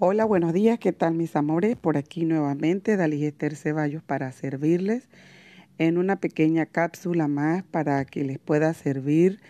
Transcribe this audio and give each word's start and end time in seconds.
Hola, 0.00 0.24
buenos 0.24 0.52
días, 0.52 0.78
¿qué 0.78 0.92
tal 0.92 1.14
mis 1.14 1.34
amores? 1.34 1.74
Por 1.74 1.96
aquí 1.96 2.24
nuevamente 2.24 2.96
Dalí 2.96 3.24
Esther 3.24 3.56
Ceballos 3.56 4.00
para 4.00 4.30
servirles 4.30 5.08
en 5.78 5.98
una 5.98 6.20
pequeña 6.20 6.66
cápsula 6.66 7.26
más 7.26 7.64
para 7.64 8.04
que 8.04 8.22
les 8.22 8.38
pueda 8.38 8.72
servir 8.74 9.40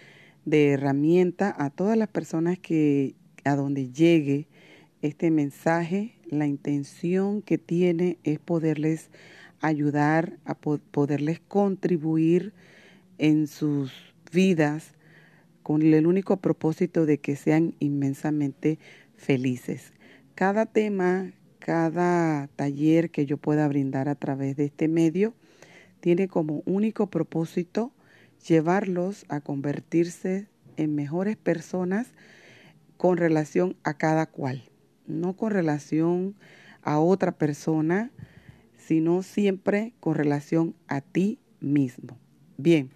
de 0.47 0.71
herramienta 0.71 1.55
a 1.59 1.69
todas 1.69 1.99
las 1.99 2.09
personas 2.09 2.59
que 2.59 3.15
a 3.45 3.57
donde 3.57 3.91
llegue 3.91 4.49
este 5.03 5.31
mensaje, 5.31 6.15
la 6.31 6.47
intención 6.47 7.43
que 7.43 7.59
tiene 7.59 8.17
es 8.25 8.39
poderles 8.39 9.11
ayudar, 9.61 10.39
a 10.47 10.55
poderles 10.55 11.41
contribuir 11.41 12.55
en 13.19 13.49
sus 13.49 13.93
vidas 14.33 14.95
con 15.63 15.83
el 15.83 16.07
único 16.07 16.39
propósito 16.39 17.05
de 17.05 17.19
que 17.19 17.37
sean 17.37 17.75
inmensamente 17.81 18.79
felices. 19.15 19.93
Cada 20.39 20.67
tema, 20.67 21.33
cada 21.59 22.47
taller 22.55 23.11
que 23.11 23.27
yo 23.27 23.39
pueda 23.39 23.67
brindar 23.67 24.09
a 24.09 24.15
través 24.15 24.55
de 24.55 24.67
este 24.67 24.87
medio 24.87 25.35
tiene 25.99 26.29
como 26.29 26.63
único 26.65 27.09
propósito 27.09 27.91
llevarlos 28.47 29.27
a 29.29 29.41
convertirse 29.41 30.47
en 30.77 30.95
mejores 30.95 31.37
personas 31.37 32.07
con 32.97 33.17
relación 33.17 33.75
a 33.83 33.95
cada 33.95 34.27
cual, 34.27 34.63
no 35.09 35.35
con 35.35 35.51
relación 35.51 36.37
a 36.83 37.01
otra 37.01 37.33
persona, 37.33 38.13
sino 38.77 39.25
siempre 39.25 39.93
con 39.99 40.15
relación 40.15 40.77
a 40.87 41.01
ti 41.01 41.41
mismo. 41.59 42.17
Bien, 42.59 42.91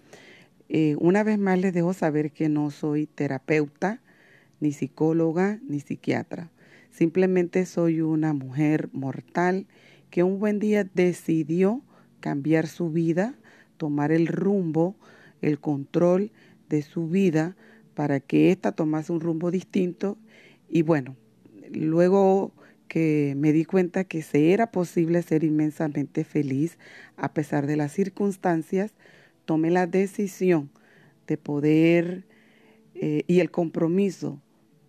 eh, 0.69 0.95
una 0.97 1.23
vez 1.23 1.37
más 1.37 1.59
les 1.59 1.73
dejo 1.73 1.91
saber 1.91 2.31
que 2.31 2.47
no 2.47 2.71
soy 2.71 3.05
terapeuta, 3.05 3.99
ni 4.61 4.71
psicóloga, 4.71 5.59
ni 5.67 5.81
psiquiatra. 5.81 6.49
Simplemente 6.93 7.65
soy 7.65 8.01
una 8.01 8.33
mujer 8.33 8.89
mortal 8.93 9.65
que 10.11 10.21
un 10.21 10.37
buen 10.37 10.59
día 10.59 10.83
decidió 10.83 11.81
cambiar 12.19 12.67
su 12.67 12.91
vida, 12.91 13.33
tomar 13.77 14.11
el 14.11 14.27
rumbo, 14.27 14.95
el 15.41 15.59
control 15.59 16.31
de 16.69 16.83
su 16.83 17.09
vida 17.09 17.57
para 17.95 18.19
que 18.19 18.51
ésta 18.51 18.73
tomase 18.73 19.11
un 19.11 19.21
rumbo 19.21 19.49
distinto. 19.49 20.19
Y 20.69 20.83
bueno, 20.83 21.15
luego 21.71 22.53
que 22.87 23.33
me 23.37 23.53
di 23.53 23.65
cuenta 23.65 24.03
que 24.03 24.21
se 24.21 24.53
era 24.53 24.69
posible 24.69 25.23
ser 25.23 25.43
inmensamente 25.43 26.23
feliz 26.23 26.77
a 27.17 27.33
pesar 27.33 27.65
de 27.65 27.75
las 27.75 27.91
circunstancias, 27.91 28.93
tomé 29.45 29.71
la 29.71 29.87
decisión 29.87 30.69
de 31.25 31.37
poder 31.37 32.27
eh, 32.93 33.23
y 33.25 33.39
el 33.39 33.49
compromiso 33.49 34.39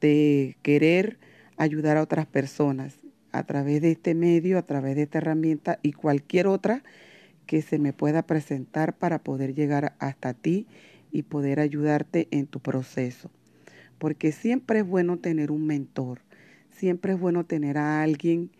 de 0.02 0.58
querer 0.60 1.18
ayudar 1.56 1.96
a 1.96 2.02
otras 2.02 2.26
personas 2.26 2.98
a 3.32 3.44
través 3.44 3.82
de 3.82 3.90
este 3.90 4.14
medio, 4.14 4.58
a 4.58 4.62
través 4.62 4.96
de 4.96 5.02
esta 5.02 5.18
herramienta 5.18 5.78
y 5.82 5.92
cualquier 5.92 6.46
otra 6.46 6.84
que 7.46 7.62
se 7.62 7.78
me 7.78 7.92
pueda 7.92 8.22
presentar 8.26 8.96
para 8.96 9.18
poder 9.18 9.54
llegar 9.54 9.94
hasta 9.98 10.34
ti 10.34 10.66
y 11.10 11.22
poder 11.22 11.60
ayudarte 11.60 12.28
en 12.30 12.46
tu 12.46 12.60
proceso. 12.60 13.30
Porque 13.98 14.32
siempre 14.32 14.80
es 14.80 14.86
bueno 14.86 15.18
tener 15.18 15.50
un 15.50 15.66
mentor, 15.66 16.20
siempre 16.70 17.12
es 17.12 17.20
bueno 17.20 17.44
tener 17.44 17.78
a 17.78 18.02
alguien 18.02 18.50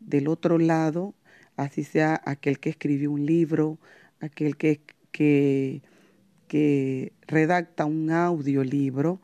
del 0.00 0.28
otro 0.28 0.58
lado, 0.58 1.14
así 1.56 1.84
sea 1.84 2.20
aquel 2.24 2.58
que 2.58 2.70
escribió 2.70 3.10
un 3.10 3.26
libro, 3.26 3.78
aquel 4.20 4.56
que, 4.56 4.80
que, 5.10 5.82
que 6.48 7.12
redacta 7.26 7.84
un 7.84 8.10
audiolibro 8.10 9.20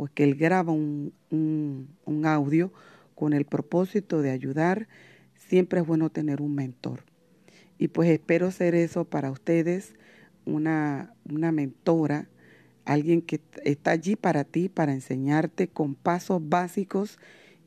o 0.00 0.06
que 0.06 0.24
él 0.24 0.34
graba 0.34 0.72
un, 0.72 1.12
un, 1.30 2.24
audio 2.24 2.72
con 3.14 3.34
el 3.34 3.44
propósito 3.44 4.22
de 4.22 4.30
ayudar, 4.30 4.88
siempre 5.34 5.80
es 5.80 5.86
bueno 5.86 6.08
tener 6.08 6.40
un 6.40 6.54
mentor. 6.54 7.04
Y 7.76 7.88
pues 7.88 8.08
espero 8.08 8.50
ser 8.50 8.74
eso 8.74 9.04
para 9.04 9.30
ustedes, 9.30 9.92
una, 10.46 11.12
una 11.30 11.52
mentora, 11.52 12.30
alguien 12.86 13.20
que 13.20 13.42
está 13.62 13.90
allí 13.90 14.16
para 14.16 14.44
ti, 14.44 14.70
para 14.70 14.94
enseñarte 14.94 15.68
con 15.68 15.94
pasos 15.94 16.40
básicos 16.48 17.18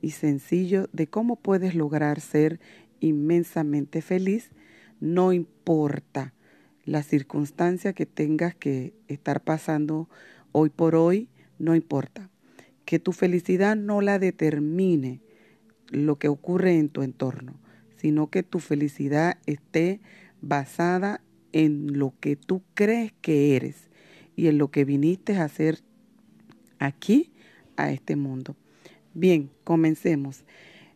y 0.02 0.10
sencillos 0.10 0.90
de 0.92 1.06
cómo 1.06 1.36
puedes 1.36 1.76
lograr 1.76 2.20
ser 2.20 2.60
inmensamente 3.00 4.02
feliz, 4.02 4.50
no 5.00 5.34
importa 5.34 6.34
la 6.84 7.04
circunstancia 7.04 7.94
que 7.94 8.08
tengas 8.08 8.56
que 8.56 8.96
estar 9.08 9.40
pasando 9.44 10.10
hoy 10.52 10.72
por 10.72 10.96
hoy, 10.96 11.30
no 11.60 11.76
importa. 11.76 12.33
Que 12.86 13.00
tu 13.00 13.12
felicidad 13.12 13.76
no 13.76 14.02
la 14.02 14.20
determine 14.20 15.22
lo 15.90 16.18
que 16.18 16.28
ocurre 16.28 16.78
en 16.78 16.90
tu 16.90 17.02
entorno, 17.02 17.54
sino 17.98 18.30
que 18.30 18.44
tu 18.44 18.60
felicidad 18.60 19.38
esté 19.46 20.02
basada 20.42 21.22
en 21.52 21.98
lo 21.98 22.14
que 22.20 22.36
tú 22.36 22.64
crees 22.74 23.14
que 23.22 23.56
eres 23.56 23.90
y 24.36 24.48
en 24.48 24.58
lo 24.58 24.72
que 24.72 24.86
viniste 24.86 25.36
a 25.36 25.46
hacer 25.46 25.80
aquí, 26.80 27.32
a 27.78 27.92
este 27.92 28.16
mundo. 28.16 28.56
Bien, 29.14 29.50
comencemos. 29.64 30.44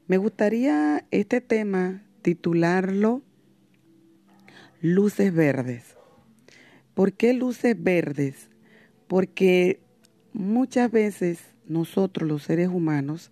Me 0.07 0.17
gustaría 0.17 1.05
este 1.11 1.41
tema 1.41 2.03
titularlo 2.21 3.21
Luces 4.79 5.33
verdes. 5.33 5.95
¿Por 6.93 7.13
qué 7.13 7.33
luces 7.33 7.75
verdes? 7.81 8.49
Porque 9.07 9.79
Muchas 10.37 10.91
veces 10.91 11.39
nosotros 11.67 12.27
los 12.27 12.43
seres 12.43 12.69
humanos 12.69 13.31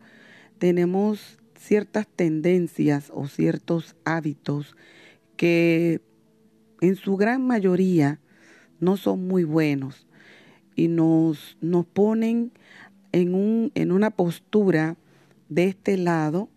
tenemos 0.57 1.37
ciertas 1.57 2.07
tendencias 2.07 3.11
o 3.13 3.27
ciertos 3.27 3.95
hábitos 4.05 4.75
que 5.37 6.01
en 6.81 6.95
su 6.95 7.17
gran 7.17 7.45
mayoría 7.45 8.19
no 8.79 8.97
son 8.97 9.27
muy 9.27 9.43
buenos 9.43 10.07
y 10.75 10.87
nos, 10.87 11.57
nos 11.61 11.85
ponen 11.85 12.51
en, 13.11 13.33
un, 13.33 13.71
en 13.75 13.91
una 13.91 14.11
postura 14.11 14.97
de 15.49 15.65
este 15.65 15.97
lado, 15.97 16.49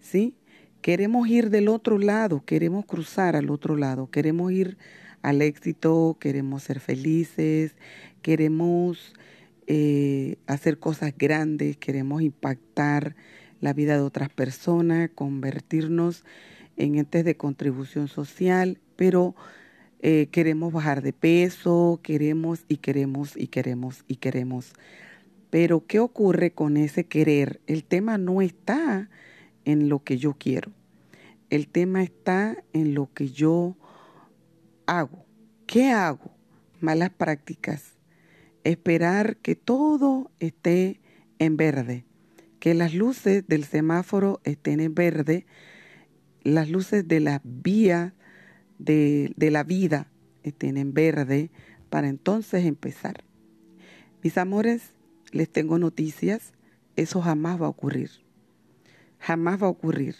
¿sí? 0.00 0.34
Queremos 0.80 1.28
ir 1.28 1.50
del 1.50 1.68
otro 1.68 1.98
lado, 1.98 2.44
queremos 2.44 2.86
cruzar 2.86 3.36
al 3.36 3.50
otro 3.50 3.76
lado, 3.76 4.08
queremos 4.10 4.52
ir 4.52 4.78
al 5.20 5.42
éxito, 5.42 6.16
queremos 6.20 6.62
ser 6.62 6.80
felices, 6.80 7.74
queremos 8.22 9.14
eh, 9.66 10.36
hacer 10.46 10.78
cosas 10.78 11.12
grandes, 11.16 11.76
queremos 11.76 12.22
impactar 12.22 13.16
la 13.60 13.72
vida 13.72 13.94
de 13.94 14.02
otras 14.02 14.28
personas, 14.28 15.10
convertirnos 15.14 16.24
en 16.76 16.96
entes 16.96 17.24
de 17.24 17.36
contribución 17.36 18.06
social, 18.06 18.78
pero 18.96 19.34
eh, 20.00 20.28
queremos 20.30 20.72
bajar 20.72 21.02
de 21.02 21.12
peso, 21.12 22.00
queremos 22.02 22.64
y 22.68 22.76
queremos 22.76 23.36
y 23.36 23.48
queremos 23.48 24.04
y 24.06 24.16
queremos. 24.16 24.72
Pero 25.50 25.84
¿qué 25.86 25.98
ocurre 25.98 26.52
con 26.52 26.76
ese 26.76 27.06
querer? 27.06 27.60
El 27.66 27.82
tema 27.84 28.18
no 28.18 28.42
está 28.42 29.08
en 29.64 29.88
lo 29.88 30.04
que 30.04 30.18
yo 30.18 30.34
quiero. 30.34 30.70
El 31.50 31.66
tema 31.66 32.02
está 32.02 32.62
en 32.72 32.94
lo 32.94 33.12
que 33.12 33.30
yo 33.30 33.76
hago. 34.86 35.24
¿Qué 35.66 35.90
hago? 35.90 36.30
Malas 36.80 37.10
prácticas 37.10 37.95
esperar 38.70 39.36
que 39.36 39.54
todo 39.54 40.30
esté 40.40 41.00
en 41.38 41.56
verde, 41.56 42.04
que 42.58 42.74
las 42.74 42.94
luces 42.94 43.46
del 43.46 43.64
semáforo 43.64 44.40
estén 44.44 44.80
en 44.80 44.94
verde, 44.94 45.46
las 46.42 46.68
luces 46.68 47.06
de 47.06 47.20
la 47.20 47.40
vía 47.44 48.14
de, 48.78 49.32
de 49.36 49.50
la 49.50 49.62
vida 49.62 50.10
estén 50.42 50.76
en 50.76 50.94
verde 50.94 51.50
para 51.90 52.08
entonces 52.08 52.64
empezar. 52.64 53.24
Mis 54.22 54.38
amores, 54.38 54.92
les 55.32 55.50
tengo 55.50 55.78
noticias, 55.78 56.52
eso 56.96 57.20
jamás 57.20 57.60
va 57.60 57.66
a 57.66 57.70
ocurrir. 57.70 58.10
Jamás 59.18 59.62
va 59.62 59.66
a 59.66 59.70
ocurrir. 59.70 60.16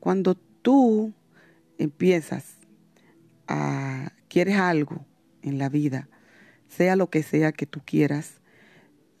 Cuando 0.00 0.34
tú 0.34 1.12
empiezas 1.78 2.56
a, 3.46 4.12
quieres 4.28 4.56
algo 4.56 5.04
en 5.42 5.58
la 5.58 5.68
vida, 5.68 6.08
sea 6.68 6.96
lo 6.96 7.10
que 7.10 7.22
sea 7.22 7.52
que 7.52 7.66
tú 7.66 7.80
quieras, 7.84 8.40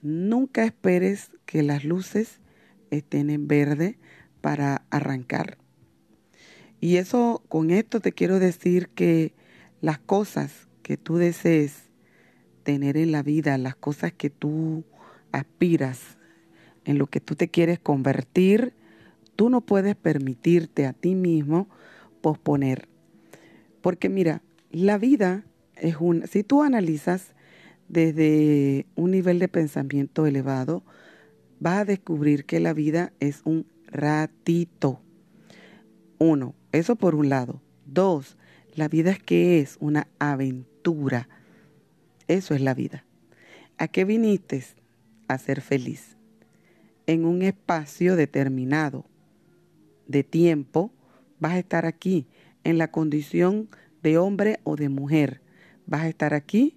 nunca 0.02 0.64
esperes 0.64 1.30
que 1.46 1.62
las 1.62 1.84
luces 1.84 2.40
estén 2.90 3.30
en 3.30 3.48
verde 3.48 3.98
para 4.40 4.84
arrancar. 4.90 5.58
Y 6.80 6.96
eso, 6.96 7.42
con 7.48 7.70
esto 7.70 8.00
te 8.00 8.12
quiero 8.12 8.38
decir 8.38 8.88
que 8.90 9.34
las 9.80 9.98
cosas 9.98 10.68
que 10.82 10.96
tú 10.96 11.16
desees 11.16 11.90
tener 12.62 12.96
en 12.96 13.12
la 13.12 13.22
vida, 13.22 13.56
las 13.58 13.76
cosas 13.76 14.12
que 14.12 14.30
tú 14.30 14.84
aspiras, 15.32 16.18
en 16.84 16.98
lo 16.98 17.06
que 17.06 17.20
tú 17.20 17.34
te 17.34 17.48
quieres 17.48 17.78
convertir, 17.78 18.74
tú 19.36 19.48
no 19.48 19.60
puedes 19.62 19.96
permitirte 19.96 20.86
a 20.86 20.92
ti 20.92 21.14
mismo 21.14 21.68
posponer. 22.20 22.88
Porque 23.80 24.08
mira, 24.08 24.42
la 24.70 24.98
vida 24.98 25.44
es 25.76 25.96
una, 25.98 26.26
si 26.26 26.42
tú 26.42 26.62
analizas 26.62 27.33
desde 27.94 28.86
un 28.96 29.12
nivel 29.12 29.38
de 29.38 29.46
pensamiento 29.46 30.26
elevado, 30.26 30.82
vas 31.60 31.78
a 31.78 31.84
descubrir 31.84 32.44
que 32.44 32.58
la 32.58 32.74
vida 32.74 33.12
es 33.20 33.40
un 33.44 33.66
ratito. 33.86 35.00
Uno, 36.18 36.56
eso 36.72 36.96
por 36.96 37.14
un 37.14 37.28
lado. 37.28 37.62
Dos, 37.86 38.36
la 38.74 38.88
vida 38.88 39.12
es 39.12 39.22
que 39.22 39.60
es 39.60 39.76
una 39.78 40.08
aventura. 40.18 41.28
Eso 42.26 42.54
es 42.54 42.60
la 42.60 42.74
vida. 42.74 43.04
¿A 43.78 43.86
qué 43.86 44.04
viniste? 44.04 44.64
A 45.28 45.38
ser 45.38 45.60
feliz. 45.60 46.16
En 47.06 47.24
un 47.24 47.42
espacio 47.42 48.16
determinado 48.16 49.04
de 50.08 50.24
tiempo 50.24 50.92
vas 51.38 51.52
a 51.52 51.58
estar 51.60 51.86
aquí 51.86 52.26
en 52.64 52.76
la 52.76 52.90
condición 52.90 53.68
de 54.02 54.18
hombre 54.18 54.58
o 54.64 54.74
de 54.74 54.88
mujer. 54.88 55.42
Vas 55.86 56.02
a 56.02 56.08
estar 56.08 56.34
aquí 56.34 56.76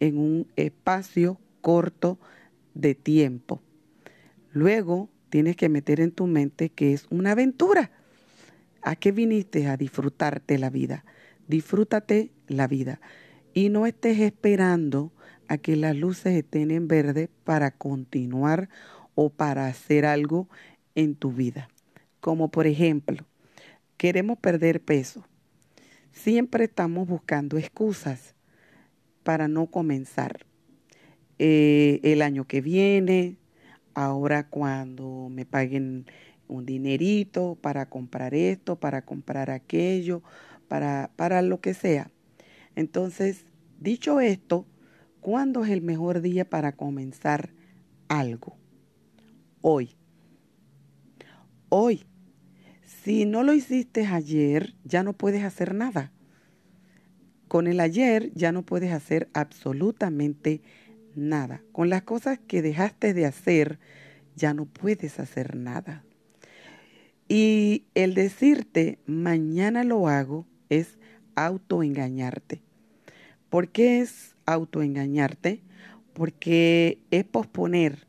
en 0.00 0.18
un 0.18 0.46
espacio 0.56 1.40
corto 1.60 2.18
de 2.74 2.94
tiempo. 2.94 3.60
Luego 4.52 5.08
tienes 5.30 5.56
que 5.56 5.68
meter 5.68 6.00
en 6.00 6.12
tu 6.12 6.26
mente 6.26 6.70
que 6.70 6.92
es 6.92 7.06
una 7.10 7.32
aventura. 7.32 7.90
¿A 8.82 8.96
qué 8.96 9.12
viniste? 9.12 9.66
A 9.66 9.76
disfrutarte 9.76 10.58
la 10.58 10.70
vida. 10.70 11.04
Disfrútate 11.48 12.30
la 12.46 12.66
vida. 12.68 13.00
Y 13.52 13.68
no 13.68 13.86
estés 13.86 14.20
esperando 14.20 15.12
a 15.48 15.58
que 15.58 15.76
las 15.76 15.96
luces 15.96 16.34
estén 16.34 16.70
en 16.70 16.88
verde 16.88 17.28
para 17.44 17.70
continuar 17.70 18.68
o 19.14 19.30
para 19.30 19.66
hacer 19.66 20.06
algo 20.06 20.48
en 20.94 21.14
tu 21.14 21.32
vida. 21.32 21.68
Como 22.20 22.50
por 22.50 22.66
ejemplo, 22.66 23.24
queremos 23.96 24.38
perder 24.38 24.80
peso. 24.80 25.26
Siempre 26.12 26.64
estamos 26.64 27.08
buscando 27.08 27.58
excusas 27.58 28.35
para 29.26 29.48
no 29.48 29.66
comenzar. 29.66 30.46
Eh, 31.40 31.98
el 32.04 32.22
año 32.22 32.46
que 32.46 32.60
viene, 32.60 33.38
ahora 33.92 34.46
cuando 34.48 35.26
me 35.28 35.44
paguen 35.44 36.06
un 36.46 36.64
dinerito 36.64 37.58
para 37.60 37.90
comprar 37.90 38.34
esto, 38.34 38.76
para 38.76 39.02
comprar 39.02 39.50
aquello, 39.50 40.22
para, 40.68 41.10
para 41.16 41.42
lo 41.42 41.60
que 41.60 41.74
sea. 41.74 42.12
Entonces, 42.76 43.46
dicho 43.80 44.20
esto, 44.20 44.64
¿cuándo 45.20 45.64
es 45.64 45.70
el 45.70 45.82
mejor 45.82 46.20
día 46.20 46.48
para 46.48 46.76
comenzar 46.76 47.50
algo? 48.06 48.56
Hoy. 49.60 49.96
Hoy. 51.68 52.06
Si 52.84 53.24
no 53.24 53.42
lo 53.42 53.54
hiciste 53.54 54.06
ayer, 54.06 54.76
ya 54.84 55.02
no 55.02 55.14
puedes 55.14 55.42
hacer 55.42 55.74
nada. 55.74 56.12
Con 57.48 57.66
el 57.66 57.80
ayer 57.80 58.32
ya 58.34 58.52
no 58.52 58.62
puedes 58.62 58.92
hacer 58.92 59.28
absolutamente 59.32 60.60
nada. 61.14 61.62
Con 61.72 61.88
las 61.88 62.02
cosas 62.02 62.38
que 62.46 62.62
dejaste 62.62 63.14
de 63.14 63.26
hacer, 63.26 63.78
ya 64.34 64.52
no 64.52 64.66
puedes 64.66 65.18
hacer 65.18 65.56
nada. 65.56 66.04
Y 67.28 67.84
el 67.94 68.14
decirte 68.14 68.98
mañana 69.06 69.84
lo 69.84 70.08
hago 70.08 70.46
es 70.68 70.98
autoengañarte. 71.34 72.62
¿Por 73.50 73.68
qué 73.68 74.00
es 74.00 74.36
autoengañarte? 74.44 75.60
Porque 76.12 76.98
es 77.10 77.24
posponer, 77.24 78.06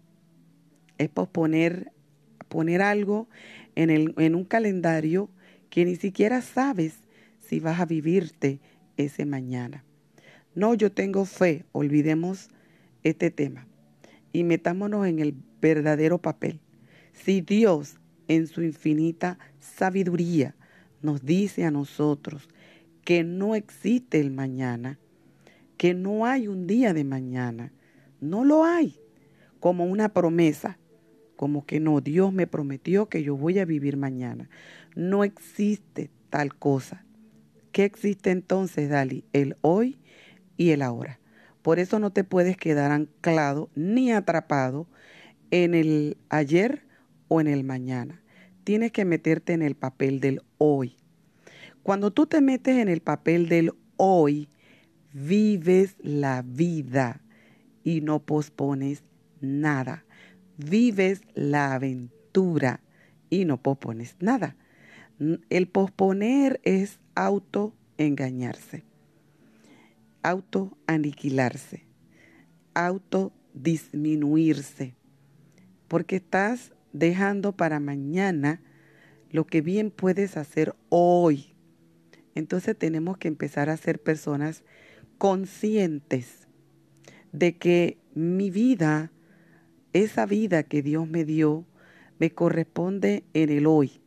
es 0.98 1.10
posponer, 1.10 1.92
poner 2.48 2.82
algo 2.82 3.28
en, 3.76 4.14
en 4.18 4.36
un 4.36 4.46
calendario 4.46 5.30
que 5.70 5.86
ni 5.86 5.96
siquiera 5.96 6.42
sabes 6.42 6.96
si 7.48 7.60
vas 7.60 7.80
a 7.80 7.86
vivirte 7.86 8.60
ese 8.98 9.26
mañana. 9.26 9.84
No, 10.56 10.74
yo 10.74 10.92
tengo 10.92 11.26
fe, 11.26 11.66
olvidemos 11.72 12.50
este 13.04 13.32
tema 13.32 13.68
y 14.34 14.44
metámonos 14.44 15.08
en 15.08 15.20
el 15.20 15.36
verdadero 15.62 16.18
papel. 16.18 16.60
Si 17.14 17.42
Dios 17.42 17.98
en 18.28 18.48
su 18.48 18.62
infinita 18.62 19.40
sabiduría 19.60 20.56
nos 21.02 21.24
dice 21.26 21.64
a 21.64 21.72
nosotros 21.72 22.50
que 23.04 23.24
no 23.24 23.56
existe 23.56 24.20
el 24.20 24.32
mañana, 24.32 25.00
que 25.78 25.94
no 25.94 26.26
hay 26.26 26.48
un 26.48 26.68
día 26.68 26.94
de 26.94 27.04
mañana, 27.04 27.72
no 28.20 28.44
lo 28.44 28.66
hay, 28.66 29.00
como 29.60 29.86
una 29.86 30.10
promesa, 30.10 30.78
como 31.36 31.66
que 31.66 31.80
no, 31.80 32.02
Dios 32.02 32.34
me 32.34 32.48
prometió 32.48 33.08
que 33.08 33.24
yo 33.24 33.38
voy 33.38 33.60
a 33.60 33.66
vivir 33.66 33.96
mañana. 33.96 34.50
No 34.96 35.24
existe 35.24 36.10
tal 36.30 36.56
cosa. 36.56 37.06
¿Qué 37.78 37.86
existe 37.86 38.32
entonces, 38.32 38.90
Dali? 38.90 39.24
El 39.34 39.56
hoy 39.62 40.00
y 40.58 40.72
el 40.72 40.82
ahora. 40.82 41.20
Por 41.62 41.78
eso 41.78 42.00
no 42.00 42.12
te 42.12 42.24
puedes 42.24 42.58
quedar 42.58 42.92
anclado 42.92 43.70
ni 43.76 44.12
atrapado 44.12 44.88
en 45.52 45.76
el 45.76 46.18
ayer 46.30 46.88
o 47.28 47.40
en 47.40 47.46
el 47.46 47.64
mañana. 47.64 48.24
Tienes 48.64 48.92
que 48.92 49.06
meterte 49.06 49.54
en 49.54 49.62
el 49.62 49.76
papel 49.76 50.22
del 50.22 50.42
hoy. 50.58 50.96
Cuando 51.84 52.10
tú 52.10 52.26
te 52.26 52.42
metes 52.42 52.78
en 52.78 52.90
el 52.90 53.02
papel 53.02 53.48
del 53.48 53.74
hoy, 53.96 54.50
vives 55.14 55.98
la 56.00 56.42
vida 56.42 57.22
y 57.84 58.02
no 58.02 58.26
pospones 58.26 59.04
nada. 59.40 60.04
Vives 60.58 61.22
la 61.36 61.76
aventura 61.76 62.82
y 63.30 63.46
no 63.46 63.62
pospones 63.62 64.16
nada. 64.20 64.56
El 65.52 65.68
posponer 65.68 66.60
es 66.64 67.00
autoengañarse 67.26 68.86
auto-aniquilarse, 70.28 71.86
auto-disminuirse, 72.74 74.96
porque 75.88 76.18
estás 76.18 76.74
dejando 76.92 77.56
para 77.56 77.80
mañana 77.80 78.62
lo 79.32 79.48
que 79.48 79.62
bien 79.62 79.90
puedes 79.90 80.36
hacer 80.36 80.76
hoy. 80.90 81.56
Entonces 82.36 82.78
tenemos 82.78 83.18
que 83.18 83.30
empezar 83.30 83.70
a 83.70 83.78
ser 83.78 84.02
personas 84.02 84.66
conscientes 85.18 86.50
de 87.32 87.58
que 87.58 87.98
mi 88.14 88.50
vida, 88.50 89.14
esa 89.94 90.26
vida 90.26 90.64
que 90.64 90.82
Dios 90.82 91.08
me 91.08 91.24
dio, 91.24 91.66
me 92.20 92.32
corresponde 92.32 93.24
en 93.34 93.50
el 93.50 93.66
hoy. 93.66 94.02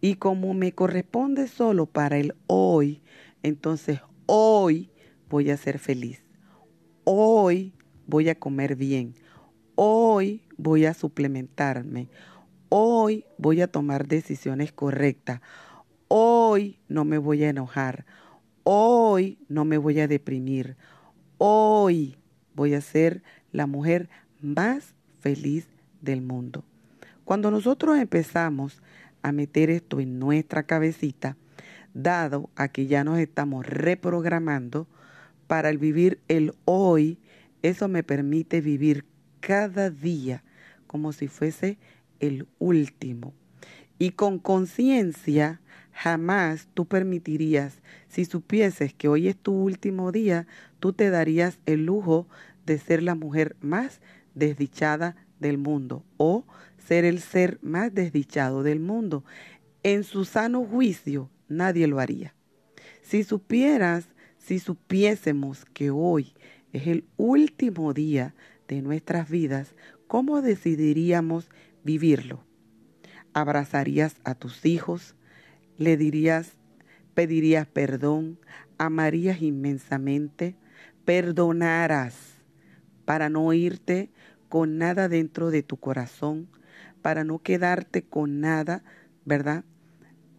Y 0.00 0.14
como 0.14 0.54
me 0.54 0.72
corresponde 0.72 1.46
solo 1.46 1.86
para 1.86 2.16
el 2.16 2.34
hoy, 2.46 3.02
entonces 3.42 4.00
hoy 4.26 4.90
voy 5.28 5.50
a 5.50 5.56
ser 5.56 5.78
feliz. 5.78 6.24
Hoy 7.04 7.74
voy 8.06 8.28
a 8.28 8.34
comer 8.34 8.76
bien. 8.76 9.14
Hoy 9.74 10.42
voy 10.56 10.86
a 10.86 10.94
suplementarme. 10.94 12.08
Hoy 12.68 13.24
voy 13.36 13.60
a 13.60 13.66
tomar 13.66 14.06
decisiones 14.06 14.72
correctas. 14.72 15.40
Hoy 16.08 16.78
no 16.88 17.04
me 17.04 17.18
voy 17.18 17.44
a 17.44 17.50
enojar. 17.50 18.06
Hoy 18.62 19.38
no 19.48 19.64
me 19.64 19.76
voy 19.78 20.00
a 20.00 20.08
deprimir. 20.08 20.76
Hoy 21.38 22.16
voy 22.54 22.74
a 22.74 22.80
ser 22.80 23.22
la 23.52 23.66
mujer 23.66 24.08
más 24.40 24.94
feliz 25.18 25.68
del 26.00 26.22
mundo. 26.22 26.64
Cuando 27.24 27.50
nosotros 27.50 27.98
empezamos 27.98 28.82
a 29.22 29.32
meter 29.32 29.70
esto 29.70 30.00
en 30.00 30.18
nuestra 30.18 30.64
cabecita, 30.64 31.36
dado 31.94 32.50
a 32.56 32.68
que 32.68 32.86
ya 32.86 33.04
nos 33.04 33.18
estamos 33.18 33.66
reprogramando, 33.66 34.86
para 35.46 35.68
el 35.70 35.78
vivir 35.78 36.20
el 36.28 36.54
hoy, 36.64 37.18
eso 37.62 37.88
me 37.88 38.04
permite 38.04 38.60
vivir 38.60 39.04
cada 39.40 39.90
día 39.90 40.44
como 40.86 41.12
si 41.12 41.26
fuese 41.26 41.76
el 42.20 42.46
último. 42.60 43.34
Y 43.98 44.12
con 44.12 44.38
conciencia, 44.38 45.60
jamás 45.92 46.68
tú 46.72 46.86
permitirías, 46.86 47.82
si 48.08 48.24
supieses 48.24 48.94
que 48.94 49.08
hoy 49.08 49.26
es 49.26 49.36
tu 49.36 49.52
último 49.52 50.12
día, 50.12 50.46
tú 50.78 50.92
te 50.92 51.10
darías 51.10 51.58
el 51.66 51.84
lujo 51.84 52.28
de 52.64 52.78
ser 52.78 53.02
la 53.02 53.16
mujer 53.16 53.56
más 53.60 54.00
desdichada 54.36 55.16
del 55.40 55.58
mundo 55.58 56.04
o 56.16 56.44
ser 56.90 57.04
el 57.04 57.20
ser 57.20 57.60
más 57.62 57.94
desdichado 57.94 58.64
del 58.64 58.80
mundo. 58.80 59.24
En 59.84 60.02
su 60.02 60.24
sano 60.24 60.64
juicio, 60.64 61.30
nadie 61.46 61.86
lo 61.86 62.00
haría. 62.00 62.34
Si 63.00 63.22
supieras 63.22 64.08
si 64.38 64.58
supiésemos 64.58 65.66
que 65.66 65.92
hoy 65.92 66.34
es 66.72 66.88
el 66.88 67.04
último 67.16 67.94
día 67.94 68.34
de 68.66 68.82
nuestras 68.82 69.30
vidas, 69.30 69.76
¿cómo 70.08 70.42
decidiríamos 70.42 71.48
vivirlo? 71.84 72.42
¿Abrazarías 73.34 74.16
a 74.24 74.34
tus 74.34 74.66
hijos? 74.66 75.14
¿Le 75.78 75.96
dirías, 75.96 76.56
pedirías 77.14 77.68
perdón? 77.68 78.40
¿Amarías 78.78 79.42
inmensamente? 79.42 80.56
¿Perdonarás 81.04 82.16
para 83.04 83.28
no 83.28 83.52
irte 83.52 84.10
con 84.48 84.76
nada 84.76 85.08
dentro 85.08 85.52
de 85.52 85.62
tu 85.62 85.76
corazón? 85.76 86.48
Para 87.02 87.24
no 87.24 87.40
quedarte 87.40 88.02
con 88.02 88.40
nada, 88.40 88.82
¿verdad? 89.24 89.64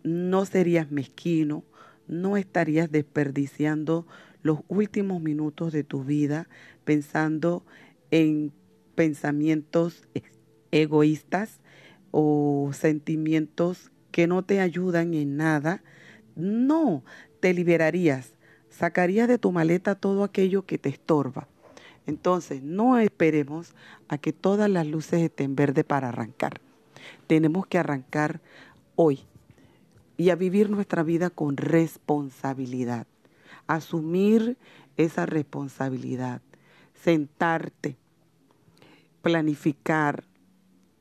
No 0.03 0.45
serías 0.45 0.91
mezquino, 0.91 1.63
no 2.07 2.37
estarías 2.37 2.91
desperdiciando 2.91 4.07
los 4.43 4.59
últimos 4.67 5.21
minutos 5.21 5.71
de 5.71 5.83
tu 5.83 6.03
vida 6.03 6.47
pensando 6.83 7.65
en 8.09 8.51
pensamientos 8.95 10.07
egoístas 10.71 11.59
o 12.11 12.71
sentimientos 12.73 13.91
que 14.11 14.27
no 14.27 14.43
te 14.43 14.59
ayudan 14.59 15.13
en 15.13 15.37
nada, 15.37 15.83
no, 16.35 17.03
te 17.39 17.53
liberarías, 17.53 18.33
sacarías 18.69 19.27
de 19.27 19.37
tu 19.37 19.51
maleta 19.51 19.95
todo 19.95 20.23
aquello 20.23 20.65
que 20.65 20.77
te 20.77 20.89
estorba. 20.89 21.47
Entonces, 22.07 22.63
no 22.63 22.97
esperemos 22.97 23.73
a 24.07 24.17
que 24.17 24.33
todas 24.33 24.69
las 24.69 24.87
luces 24.87 25.21
estén 25.21 25.55
verdes 25.55 25.85
para 25.85 26.09
arrancar. 26.09 26.61
Tenemos 27.27 27.67
que 27.67 27.77
arrancar 27.77 28.41
hoy 28.95 29.21
y 30.17 30.29
a 30.29 30.35
vivir 30.35 30.69
nuestra 30.69 31.03
vida 31.03 31.29
con 31.29 31.57
responsabilidad. 31.57 33.07
Asumir 33.67 34.57
esa 34.97 35.25
responsabilidad. 35.25 36.41
Sentarte, 36.93 37.97
planificar, 39.21 40.23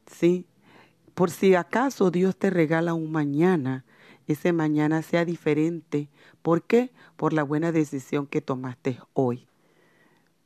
¿sí? 0.07 0.47
Por 1.14 1.30
si 1.30 1.54
acaso 1.54 2.11
Dios 2.11 2.37
te 2.37 2.49
regala 2.49 2.95
un 2.95 3.12
mañana, 3.12 3.85
ese 4.26 4.52
mañana 4.52 5.02
sea 5.02 5.25
diferente. 5.25 6.09
¿Por 6.40 6.62
qué? 6.62 6.92
Por 7.16 7.33
la 7.33 7.42
buena 7.42 7.73
decisión 7.73 8.26
que 8.26 8.40
tomaste 8.40 9.00
hoy. 9.12 9.50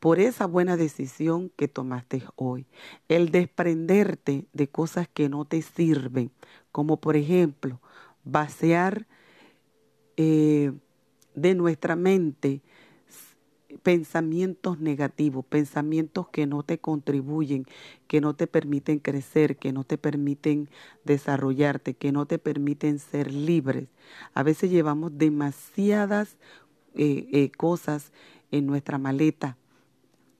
Por 0.04 0.20
esa 0.20 0.46
buena 0.46 0.76
decisión 0.76 1.50
que 1.56 1.66
tomaste 1.66 2.22
hoy. 2.36 2.66
El 3.08 3.30
desprenderte 3.30 4.44
de 4.52 4.68
cosas 4.68 5.08
que 5.08 5.30
no 5.30 5.46
te 5.46 5.62
sirven, 5.62 6.30
como 6.72 7.00
por 7.00 7.16
ejemplo, 7.16 7.80
vaciar 8.22 9.06
eh, 10.18 10.72
de 11.34 11.54
nuestra 11.54 11.96
mente 11.96 12.60
pensamientos 13.82 14.78
negativos, 14.78 15.46
pensamientos 15.46 16.28
que 16.28 16.46
no 16.46 16.62
te 16.64 16.76
contribuyen, 16.76 17.64
que 18.06 18.20
no 18.20 18.36
te 18.36 18.46
permiten 18.46 18.98
crecer, 18.98 19.56
que 19.56 19.72
no 19.72 19.84
te 19.84 19.96
permiten 19.96 20.68
desarrollarte, 21.06 21.94
que 21.94 22.12
no 22.12 22.26
te 22.26 22.38
permiten 22.38 22.98
ser 22.98 23.32
libres. 23.32 23.88
A 24.34 24.42
veces 24.42 24.70
llevamos 24.70 25.16
demasiadas 25.16 26.36
eh, 26.94 27.26
eh, 27.32 27.50
cosas 27.52 28.12
en 28.50 28.66
nuestra 28.66 28.98
maleta, 28.98 29.56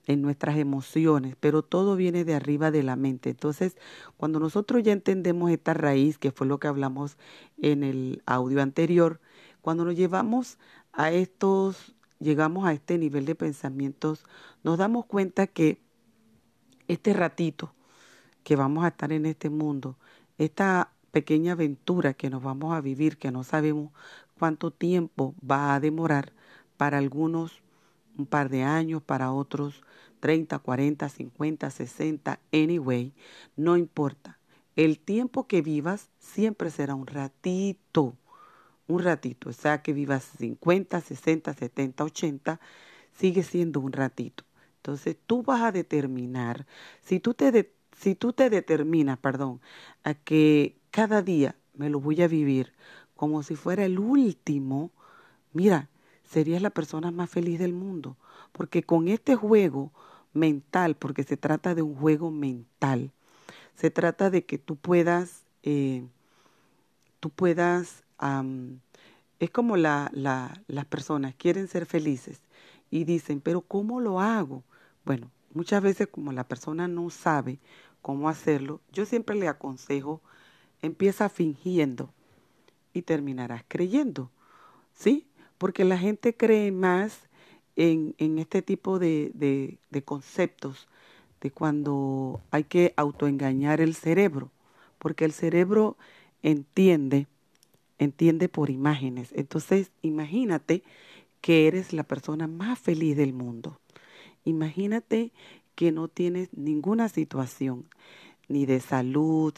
en 0.07 0.23
nuestras 0.23 0.57
emociones, 0.59 1.37
pero 1.41 1.63
todo 1.63 1.97
viene 1.97 2.25
de 2.25 2.35
arriba 2.35 2.71
de 2.71 2.83
la 2.83 2.97
mente. 2.97 3.31
Entonces, 3.31 3.77
cuando 4.17 4.41
nosotros 4.41 4.83
ya 4.83 4.93
entendemos 4.93 5.51
esta 5.51 5.75
raíz, 5.75 6.19
que 6.19 6.33
fue 6.33 6.47
lo 6.47 6.59
que 6.59 6.69
hablamos 6.69 7.17
en 7.59 7.83
el 7.83 8.23
audio 8.27 8.63
anterior, 8.63 9.21
cuando 9.63 9.85
nos 9.85 9.97
llevamos 9.97 10.59
a 10.93 11.11
estos 11.11 11.95
llegamos 12.21 12.67
a 12.67 12.73
este 12.73 12.97
nivel 12.99 13.27
de 13.27 13.35
pensamientos, 13.35 14.25
nos 14.63 14.79
damos 14.79 15.05
cuenta 15.07 15.47
que 15.47 15.81
este 16.89 17.13
ratito 17.13 17.75
que 18.45 18.57
vamos 18.57 18.85
a 18.85 18.89
estar 18.89 19.13
en 19.13 19.27
este 19.27 19.51
mundo, 19.51 19.97
esta 20.39 20.91
pequeña 21.11 21.53
aventura 21.53 22.15
que 22.15 22.31
nos 22.31 22.43
vamos 22.43 22.75
a 22.75 22.81
vivir, 22.81 23.19
que 23.19 23.31
no 23.31 23.45
sabemos 23.45 23.93
cuánto 24.39 24.71
tiempo 24.71 25.35
va 25.49 25.75
a 25.75 25.81
demorar, 25.81 26.33
para 26.77 26.99
algunos 26.99 27.63
un 28.17 28.27
par 28.27 28.49
de 28.49 28.63
años, 28.63 29.03
para 29.03 29.33
otros 29.33 29.83
30, 30.25 30.59
40, 30.59 31.07
50, 31.11 31.71
60, 31.71 32.41
anyway, 32.51 33.13
no 33.57 33.77
importa. 33.77 34.39
El 34.75 34.99
tiempo 34.99 35.47
que 35.47 35.61
vivas 35.61 36.09
siempre 36.19 36.71
será 36.71 36.95
un 36.95 37.07
ratito 37.07 38.17
un 38.89 39.03
ratito, 39.03 39.51
o 39.51 39.53
sea 39.53 39.83
que 39.83 39.93
vivas 39.93 40.25
50, 40.39 40.99
60, 41.03 41.53
70, 41.53 42.05
80, 42.05 42.61
sigue 43.13 43.43
siendo 43.43 43.81
un 43.81 43.93
ratito. 43.93 44.45
Entonces 44.77 45.19
tú 45.27 45.43
vas 45.43 45.61
a 45.61 45.73
determinar, 45.73 46.67
si 47.03 47.21
tú 47.21 47.35
te, 47.35 47.75
si 47.99 48.15
tú 48.15 48.33
te 48.33 48.49
determinas, 48.49 49.19
perdón, 49.19 49.61
a 50.05 50.15
que 50.15 50.79
cada 50.91 51.21
día 51.21 51.55
me 51.75 51.91
lo 51.91 52.01
voy 52.01 52.23
a 52.23 52.29
vivir 52.29 52.73
como 53.15 53.43
si 53.43 53.57
fuera 53.57 53.85
el 53.85 53.99
último, 53.99 54.91
mira, 55.53 55.91
serías 56.25 56.63
la 56.63 56.71
persona 56.71 57.11
más 57.11 57.29
feliz 57.31 57.59
del 57.59 57.75
mundo. 57.75 58.17
Porque 58.53 58.83
con 58.83 59.09
este 59.09 59.37
juego 59.37 59.93
mental, 60.35 60.97
porque 60.97 61.23
se 61.23 61.37
trata 61.37 61.75
de 61.75 61.83
un 61.83 61.95
juego 61.95 62.31
mental, 62.31 63.13
se 63.75 63.91
trata 63.91 64.31
de 64.31 64.45
que 64.45 64.59
tú 64.59 64.77
puedas, 64.77 65.45
eh, 65.63 66.05
tú 67.21 67.31
puedas 67.31 68.05
es 69.41 69.51
como 69.51 69.77
la, 69.77 70.11
la, 70.13 70.63
las 70.67 70.87
personas 70.87 71.35
quieren 71.35 71.69
ser 71.69 71.87
felices 71.87 72.41
y 72.91 73.05
dicen, 73.05 73.41
pero 73.41 73.61
¿cómo 73.61 74.01
lo 74.01 74.21
hago? 74.21 74.63
Bueno, 75.05 75.31
muchas 75.53 75.83
veces 75.83 76.09
como 76.09 76.33
la 76.33 76.45
persona 76.45 76.89
no 76.89 77.11
sabe 77.11 77.59
cómo 78.03 78.29
hacerlo, 78.29 78.81
yo 78.93 79.05
siempre 79.05 79.37
le 79.37 79.49
aconsejo, 79.49 80.21
empieza 80.83 81.29
fingiendo 81.29 82.13
y 82.93 83.03
terminarás 83.03 83.65
creyendo, 83.67 84.31
¿sí? 84.95 85.27
Porque 85.59 85.85
la 85.85 85.99
gente 85.99 86.37
cree 86.37 86.71
más 86.73 87.19
en, 87.77 88.15
en 88.19 88.39
este 88.39 88.63
tipo 88.63 88.99
de, 88.99 89.31
de, 89.91 90.03
conceptos 90.03 90.89
de 91.41 91.51
cuando 91.51 92.41
hay 92.51 92.65
que 92.65 92.95
autoengañar 92.97 93.81
el 93.81 93.95
cerebro, 93.95 94.51
porque 94.99 95.25
el 95.25 95.33
cerebro 95.33 95.97
entiende 96.43 97.27
entiende 97.99 98.49
por 98.49 98.71
imágenes. 98.71 99.31
Entonces, 99.35 99.91
imagínate 100.03 100.83
que 101.41 101.67
eres 101.67 101.93
la 101.93 102.05
persona 102.05 102.47
más 102.47 102.79
feliz 102.79 103.17
del 103.17 103.33
mundo. 103.33 103.79
Imagínate 104.45 105.33
que 105.75 105.93
no 105.93 106.09
tienes 106.09 106.51
ninguna 106.55 107.09
situación, 107.09 107.87
ni 108.49 108.67
de 108.67 108.81
salud, 108.81 109.55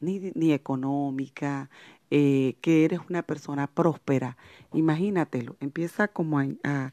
ni, 0.00 0.32
ni 0.34 0.52
económica, 0.52 1.70
eh, 2.10 2.56
que 2.60 2.84
eres 2.84 3.00
una 3.08 3.22
persona 3.22 3.66
próspera. 3.66 4.36
Imagínatelo, 4.72 5.56
empieza 5.60 6.08
como 6.08 6.38
a, 6.38 6.46
a 6.64 6.92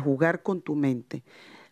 jugar 0.00 0.42
con 0.42 0.60
tu 0.60 0.74
mente. 0.74 1.22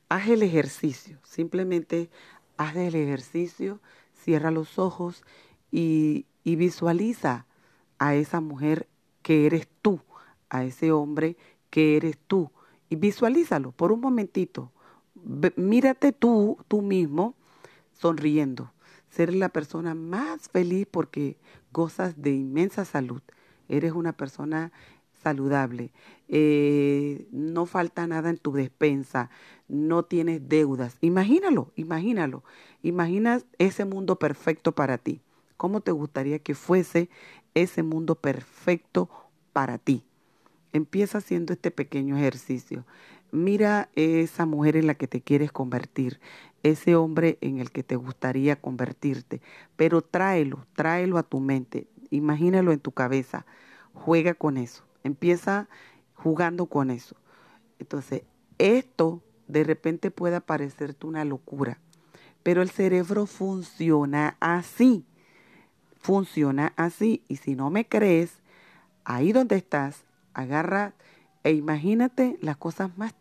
Haz 0.08 0.28
el 0.28 0.42
ejercicio, 0.42 1.18
simplemente 1.24 2.10
haz 2.56 2.76
el 2.76 2.94
ejercicio, 2.94 3.80
cierra 4.14 4.50
los 4.50 4.78
ojos 4.78 5.24
y, 5.70 6.26
y 6.44 6.56
visualiza 6.56 7.46
a 7.98 8.14
esa 8.14 8.40
mujer 8.40 8.88
que 9.22 9.46
eres 9.46 9.68
tú, 9.80 10.00
a 10.50 10.64
ese 10.64 10.92
hombre 10.92 11.36
que 11.70 11.96
eres 11.96 12.18
tú. 12.26 12.50
Y 12.88 12.96
visualízalo 12.96 13.72
por 13.72 13.92
un 13.92 14.00
momentito. 14.00 14.70
Mírate 15.56 16.12
tú, 16.12 16.58
tú 16.68 16.82
mismo, 16.82 17.34
sonriendo. 17.92 18.72
Ser 19.08 19.32
la 19.34 19.48
persona 19.48 19.94
más 19.94 20.48
feliz 20.48 20.86
porque 20.90 21.38
gozas 21.72 22.20
de 22.20 22.32
inmensa 22.32 22.84
salud. 22.84 23.22
Eres 23.68 23.92
una 23.92 24.12
persona 24.12 24.72
saludable. 25.22 25.92
Eh, 26.34 27.28
no 27.30 27.66
falta 27.66 28.06
nada 28.06 28.30
en 28.30 28.38
tu 28.38 28.52
despensa. 28.52 29.28
No 29.68 30.02
tienes 30.04 30.48
deudas. 30.48 30.96
Imagínalo, 31.02 31.72
imagínalo. 31.76 32.42
Imaginas 32.82 33.44
ese 33.58 33.84
mundo 33.84 34.18
perfecto 34.18 34.72
para 34.72 34.96
ti. 34.96 35.20
¿Cómo 35.58 35.82
te 35.82 35.92
gustaría 35.92 36.38
que 36.38 36.54
fuese 36.54 37.10
ese 37.54 37.82
mundo 37.82 38.14
perfecto 38.14 39.10
para 39.52 39.76
ti? 39.76 40.04
Empieza 40.72 41.18
haciendo 41.18 41.52
este 41.52 41.70
pequeño 41.70 42.16
ejercicio. 42.16 42.86
Mira 43.30 43.90
esa 43.94 44.46
mujer 44.46 44.76
en 44.76 44.86
la 44.86 44.94
que 44.94 45.08
te 45.08 45.20
quieres 45.20 45.52
convertir, 45.52 46.18
ese 46.62 46.96
hombre 46.96 47.36
en 47.42 47.58
el 47.58 47.70
que 47.70 47.82
te 47.82 47.96
gustaría 47.96 48.56
convertirte, 48.56 49.40
pero 49.76 50.02
tráelo, 50.02 50.66
tráelo 50.74 51.16
a 51.16 51.22
tu 51.22 51.40
mente, 51.40 51.86
imagínalo 52.10 52.72
en 52.72 52.80
tu 52.80 52.92
cabeza, 52.92 53.46
juega 53.94 54.34
con 54.34 54.58
eso, 54.58 54.84
empieza 55.02 55.70
jugando 56.22 56.66
con 56.66 56.90
eso. 56.90 57.16
Entonces, 57.78 58.22
esto 58.58 59.22
de 59.48 59.64
repente 59.64 60.10
puede 60.10 60.40
parecerte 60.40 61.06
una 61.06 61.24
locura, 61.24 61.78
pero 62.42 62.62
el 62.62 62.70
cerebro 62.70 63.26
funciona 63.26 64.36
así 64.40 65.04
funciona 66.02 66.74
así. 66.76 67.22
Y 67.28 67.36
si 67.36 67.54
no 67.54 67.70
me 67.70 67.86
crees, 67.86 68.42
ahí 69.04 69.32
donde 69.32 69.56
estás, 69.56 70.04
agarra 70.34 70.92
e 71.44 71.52
imagínate 71.52 72.38
las 72.42 72.56
cosas 72.56 72.96
más 72.98 73.14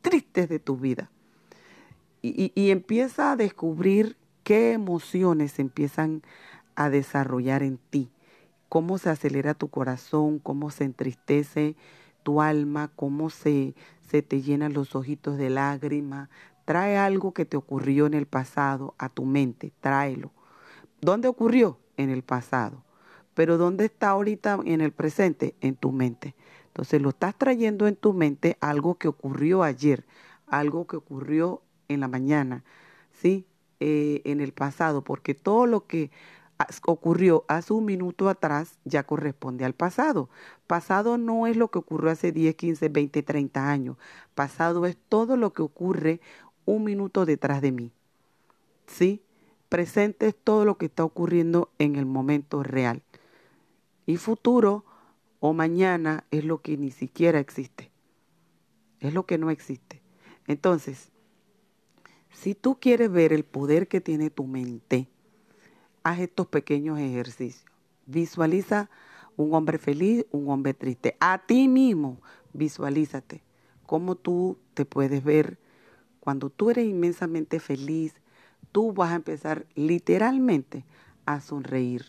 tristes 0.00 0.48
de 0.48 0.58
tu 0.58 0.76
vida. 0.76 1.10
Y, 2.20 2.70
empieza 2.70 3.32
a 3.32 3.36
descubrir 3.36 4.16
qué 4.42 4.72
emociones 4.72 5.60
empiezan 5.60 6.22
a 6.74 6.90
desarrollar 6.90 7.62
en 7.62 7.78
ti, 7.78 8.10
cómo 8.68 8.98
se 8.98 9.08
acelera 9.08 9.54
tu 9.54 9.68
corazón, 9.68 10.40
cómo 10.40 10.70
se 10.70 10.84
entristece 10.84 11.76
tu 12.28 12.42
alma, 12.42 12.92
cómo 12.94 13.30
se, 13.30 13.74
se 14.00 14.20
te 14.20 14.42
llenan 14.42 14.74
los 14.74 14.94
ojitos 14.94 15.38
de 15.38 15.48
lágrima. 15.48 16.28
Trae 16.66 16.98
algo 16.98 17.32
que 17.32 17.46
te 17.46 17.56
ocurrió 17.56 18.04
en 18.04 18.12
el 18.12 18.26
pasado 18.26 18.94
a 18.98 19.08
tu 19.08 19.24
mente, 19.24 19.72
tráelo. 19.80 20.30
¿Dónde 21.00 21.28
ocurrió? 21.28 21.78
en 21.98 22.08
el 22.08 22.22
pasado. 22.22 22.82
Pero 23.34 23.58
¿dónde 23.58 23.84
está 23.84 24.10
ahorita 24.10 24.60
en 24.64 24.80
el 24.80 24.92
presente? 24.92 25.54
En 25.60 25.76
tu 25.76 25.92
mente. 25.92 26.34
Entonces 26.68 27.02
lo 27.02 27.10
estás 27.10 27.36
trayendo 27.36 27.86
en 27.86 27.96
tu 27.96 28.14
mente 28.14 28.56
algo 28.60 28.94
que 28.94 29.08
ocurrió 29.08 29.62
ayer, 29.62 30.06
algo 30.46 30.86
que 30.86 30.96
ocurrió 30.96 31.62
en 31.88 32.00
la 32.00 32.08
mañana, 32.08 32.64
¿sí? 33.12 33.46
Eh, 33.80 34.22
en 34.24 34.40
el 34.40 34.52
pasado, 34.52 35.02
porque 35.02 35.34
todo 35.34 35.66
lo 35.66 35.86
que 35.86 36.10
ocurrió 36.86 37.44
hace 37.48 37.72
un 37.72 37.84
minuto 37.84 38.28
atrás 38.28 38.78
ya 38.84 39.04
corresponde 39.04 39.64
al 39.64 39.74
pasado. 39.74 40.28
Pasado 40.66 41.18
no 41.18 41.46
es 41.46 41.56
lo 41.56 41.70
que 41.70 41.78
ocurrió 41.78 42.10
hace 42.10 42.32
10, 42.32 42.54
15, 42.56 42.88
20, 42.88 43.22
30 43.22 43.70
años. 43.70 43.96
Pasado 44.34 44.86
es 44.86 44.96
todo 45.08 45.36
lo 45.36 45.52
que 45.52 45.62
ocurre 45.62 46.20
un 46.64 46.84
minuto 46.84 47.26
detrás 47.26 47.62
de 47.62 47.72
mí. 47.72 47.92
¿Sí? 48.86 49.22
Presente 49.68 50.28
es 50.28 50.36
todo 50.36 50.64
lo 50.64 50.78
que 50.78 50.86
está 50.86 51.04
ocurriendo 51.04 51.70
en 51.78 51.96
el 51.96 52.06
momento 52.06 52.62
real. 52.62 53.02
Y 54.06 54.16
futuro 54.16 54.84
o 55.40 55.52
mañana 55.52 56.24
es 56.30 56.44
lo 56.44 56.62
que 56.62 56.76
ni 56.76 56.90
siquiera 56.90 57.38
existe. 57.38 57.90
Es 59.00 59.14
lo 59.14 59.26
que 59.26 59.38
no 59.38 59.50
existe. 59.50 60.02
Entonces, 60.46 61.10
si 62.32 62.54
tú 62.54 62.78
quieres 62.80 63.10
ver 63.10 63.32
el 63.32 63.44
poder 63.44 63.88
que 63.88 64.00
tiene 64.00 64.30
tu 64.30 64.46
mente, 64.46 65.08
haz 66.02 66.20
estos 66.20 66.46
pequeños 66.46 66.98
ejercicios. 66.98 67.64
Visualiza 68.06 68.90
un 69.36 69.54
hombre 69.54 69.78
feliz, 69.78 70.26
un 70.30 70.50
hombre 70.50 70.74
triste. 70.74 71.16
A 71.20 71.38
ti 71.46 71.68
mismo, 71.68 72.20
visualízate 72.52 73.42
cómo 73.86 74.16
tú 74.16 74.58
te 74.74 74.84
puedes 74.84 75.24
ver. 75.24 75.58
Cuando 76.20 76.50
tú 76.50 76.70
eres 76.70 76.86
inmensamente 76.86 77.60
feliz, 77.60 78.14
tú 78.72 78.92
vas 78.92 79.12
a 79.12 79.16
empezar 79.16 79.66
literalmente 79.74 80.84
a 81.24 81.40
sonreír. 81.40 82.04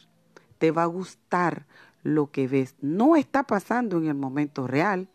Te 0.57 0.71
va 0.71 0.83
a 0.83 0.87
gustar 0.87 1.65
lo 2.03 2.31
que 2.31 2.47
ves. 2.47 2.75
No 2.81 3.15
está 3.15 3.43
pasando 3.43 3.97
en 3.97 4.07
el 4.07 4.15
momento 4.15 4.67
real, 4.67 5.07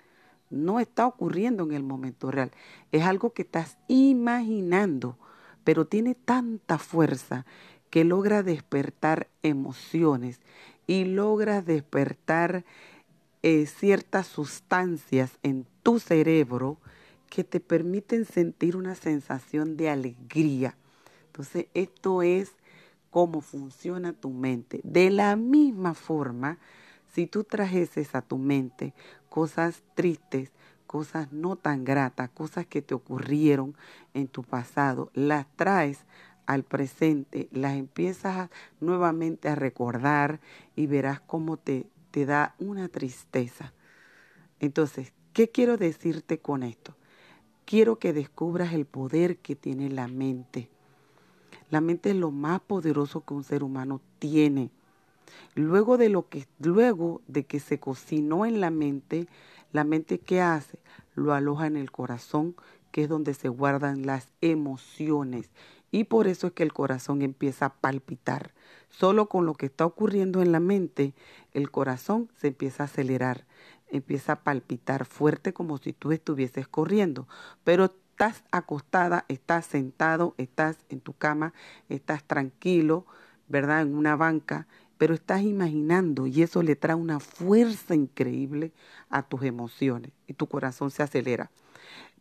no 0.51 0.81
está 0.81 1.07
ocurriendo 1.07 1.65
en 1.65 1.73
el 1.73 1.83
momento 1.83 2.31
real. 2.31 2.51
Es 2.93 3.05
algo 3.05 3.33
que 3.33 3.43
estás 3.43 3.77
imaginando, 3.89 5.19
pero 5.65 5.87
tiene 5.87 6.15
tanta 6.15 6.79
fuerza 6.79 7.45
que 7.95 8.03
logra 8.03 8.43
despertar 8.43 9.29
emociones 9.45 10.41
y 10.89 11.05
logra 11.05 11.63
despertar 11.63 12.65
eh, 13.45 13.67
ciertas 13.67 14.27
sustancias 14.27 15.39
en 15.45 15.65
tu 15.85 16.01
cerebro 16.01 16.79
que 17.31 17.45
te 17.45 17.61
permiten 17.61 18.25
sentir 18.25 18.75
una 18.75 18.97
sensación 18.97 19.77
de 19.77 19.91
alegría. 19.91 20.77
Entonces, 21.27 21.67
esto 21.73 22.23
es 22.23 22.51
cómo 23.13 23.41
funciona 23.41 24.13
tu 24.13 24.31
mente. 24.31 24.81
De 24.83 25.11
la 25.11 25.37
misma 25.37 25.95
forma, 25.95 26.59
si 27.13 27.29
tú 27.29 27.45
trajeses 27.45 28.17
a 28.17 28.23
tu 28.23 28.39
mente 28.39 28.93
cosas 29.29 29.85
tristes, 29.95 30.51
cosas 30.89 31.31
no 31.33 31.55
tan 31.55 31.85
gratas, 31.85 32.29
cosas 32.31 32.67
que 32.67 32.83
te 32.83 32.95
ocurrieron 32.95 33.77
en 34.15 34.27
tu 34.27 34.43
pasado, 34.43 35.13
las 35.15 35.47
traes 35.55 36.01
al 36.47 36.63
presente, 36.65 37.49
las 37.53 37.75
empiezas 37.75 38.51
nuevamente 38.81 39.49
a 39.49 39.55
recordar 39.55 40.41
y 40.77 40.87
verás 40.87 41.21
cómo 41.21 41.57
te, 41.57 41.87
te 42.11 42.27
da 42.27 42.55
una 42.59 42.89
tristeza. 42.89 43.73
Entonces, 44.61 45.13
¿qué 45.33 45.49
quiero 45.51 45.77
decirte 45.77 46.39
con 46.39 46.63
esto? 46.63 46.95
Quiero 47.65 47.99
que 47.99 48.13
descubras 48.13 48.73
el 48.73 48.85
poder 48.85 49.39
que 49.39 49.57
tiene 49.57 49.91
la 49.91 50.09
mente. 50.09 50.69
La 51.71 51.81
mente 51.81 52.11
es 52.11 52.17
lo 52.17 52.31
más 52.31 52.61
poderoso 52.61 53.25
que 53.25 53.35
un 53.35 53.45
ser 53.45 53.63
humano 53.63 54.01
tiene. 54.19 54.71
Luego 55.55 55.97
de 55.97 56.09
lo 56.09 56.29
que 56.29 56.47
luego 56.61 57.23
de 57.27 57.45
que 57.45 57.61
se 57.61 57.81
cocinó 57.81 58.45
en 58.47 58.61
la 58.61 58.71
mente, 58.71 59.27
la 59.73 59.85
mente 59.85 60.19
qué 60.19 60.41
hace? 60.41 60.79
Lo 61.15 61.33
aloja 61.33 61.67
en 61.67 61.77
el 61.77 61.91
corazón, 61.91 62.55
que 62.93 63.03
es 63.03 63.09
donde 63.09 63.35
se 63.35 63.49
guardan 63.49 64.07
las 64.07 64.29
emociones. 64.41 65.51
Y 65.95 66.03
por 66.03 66.27
eso 66.27 66.49
es 66.49 66.53
que 66.55 66.65
el 66.65 66.73
corazón 66.73 67.23
empieza 67.23 67.67
a 67.67 67.75
palpitar. 67.75 68.53
Solo 68.91 69.29
con 69.29 69.47
lo 69.47 69.55
que 69.55 69.67
está 69.67 69.87
ocurriendo 69.87 70.43
en 70.43 70.51
la 70.51 70.59
mente, 70.59 71.15
el 71.53 71.71
corazón 71.71 72.33
se 72.35 72.49
empieza 72.49 72.83
a 72.83 72.87
acelerar, 72.87 73.47
empieza 73.87 74.33
a 74.33 74.41
palpitar 74.41 75.05
fuerte 75.05 75.53
como 75.53 75.79
si 75.79 75.93
tú 75.93 76.11
estuvieses 76.11 76.67
corriendo. 76.67 77.29
Pero 77.63 77.85
estás 77.85 78.43
acostada, 78.51 79.25
estás 79.29 79.67
sentado, 79.67 80.35
estás 80.37 80.79
en 80.89 80.99
tu 80.99 81.13
cama, 81.13 81.55
estás 81.89 82.25
tranquilo, 82.25 83.07
¿verdad? 83.47 83.83
En 83.83 83.95
una 83.95 84.17
banca, 84.17 84.67
pero 84.99 85.15
estás 85.15 85.43
imaginando 85.43 86.27
y 86.27 86.43
eso 86.43 86.65
le 86.65 86.75
trae 86.75 86.97
una 86.97 87.21
fuerza 87.21 87.95
increíble 87.95 88.73
a 89.11 89.23
tus 89.23 89.45
emociones 89.45 90.11
y 90.27 90.33
tu 90.33 90.49
corazón 90.49 90.91
se 90.91 91.05
acelera. 91.05 91.53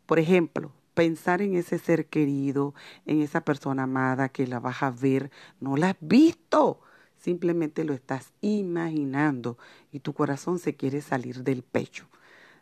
Por 0.05 0.19
ejemplo, 0.19 0.73
pensar 0.93 1.41
en 1.41 1.55
ese 1.55 1.79
ser 1.79 2.07
querido, 2.07 2.73
en 3.05 3.21
esa 3.21 3.41
persona 3.41 3.83
amada 3.83 4.29
que 4.29 4.47
la 4.47 4.59
vas 4.59 4.83
a 4.83 4.91
ver, 4.91 5.31
no 5.59 5.77
la 5.77 5.91
has 5.91 5.97
visto, 5.99 6.79
simplemente 7.17 7.83
lo 7.83 7.93
estás 7.93 8.33
imaginando 8.41 9.57
y 9.91 9.99
tu 9.99 10.13
corazón 10.13 10.59
se 10.59 10.75
quiere 10.75 11.01
salir 11.01 11.43
del 11.43 11.63
pecho, 11.63 12.07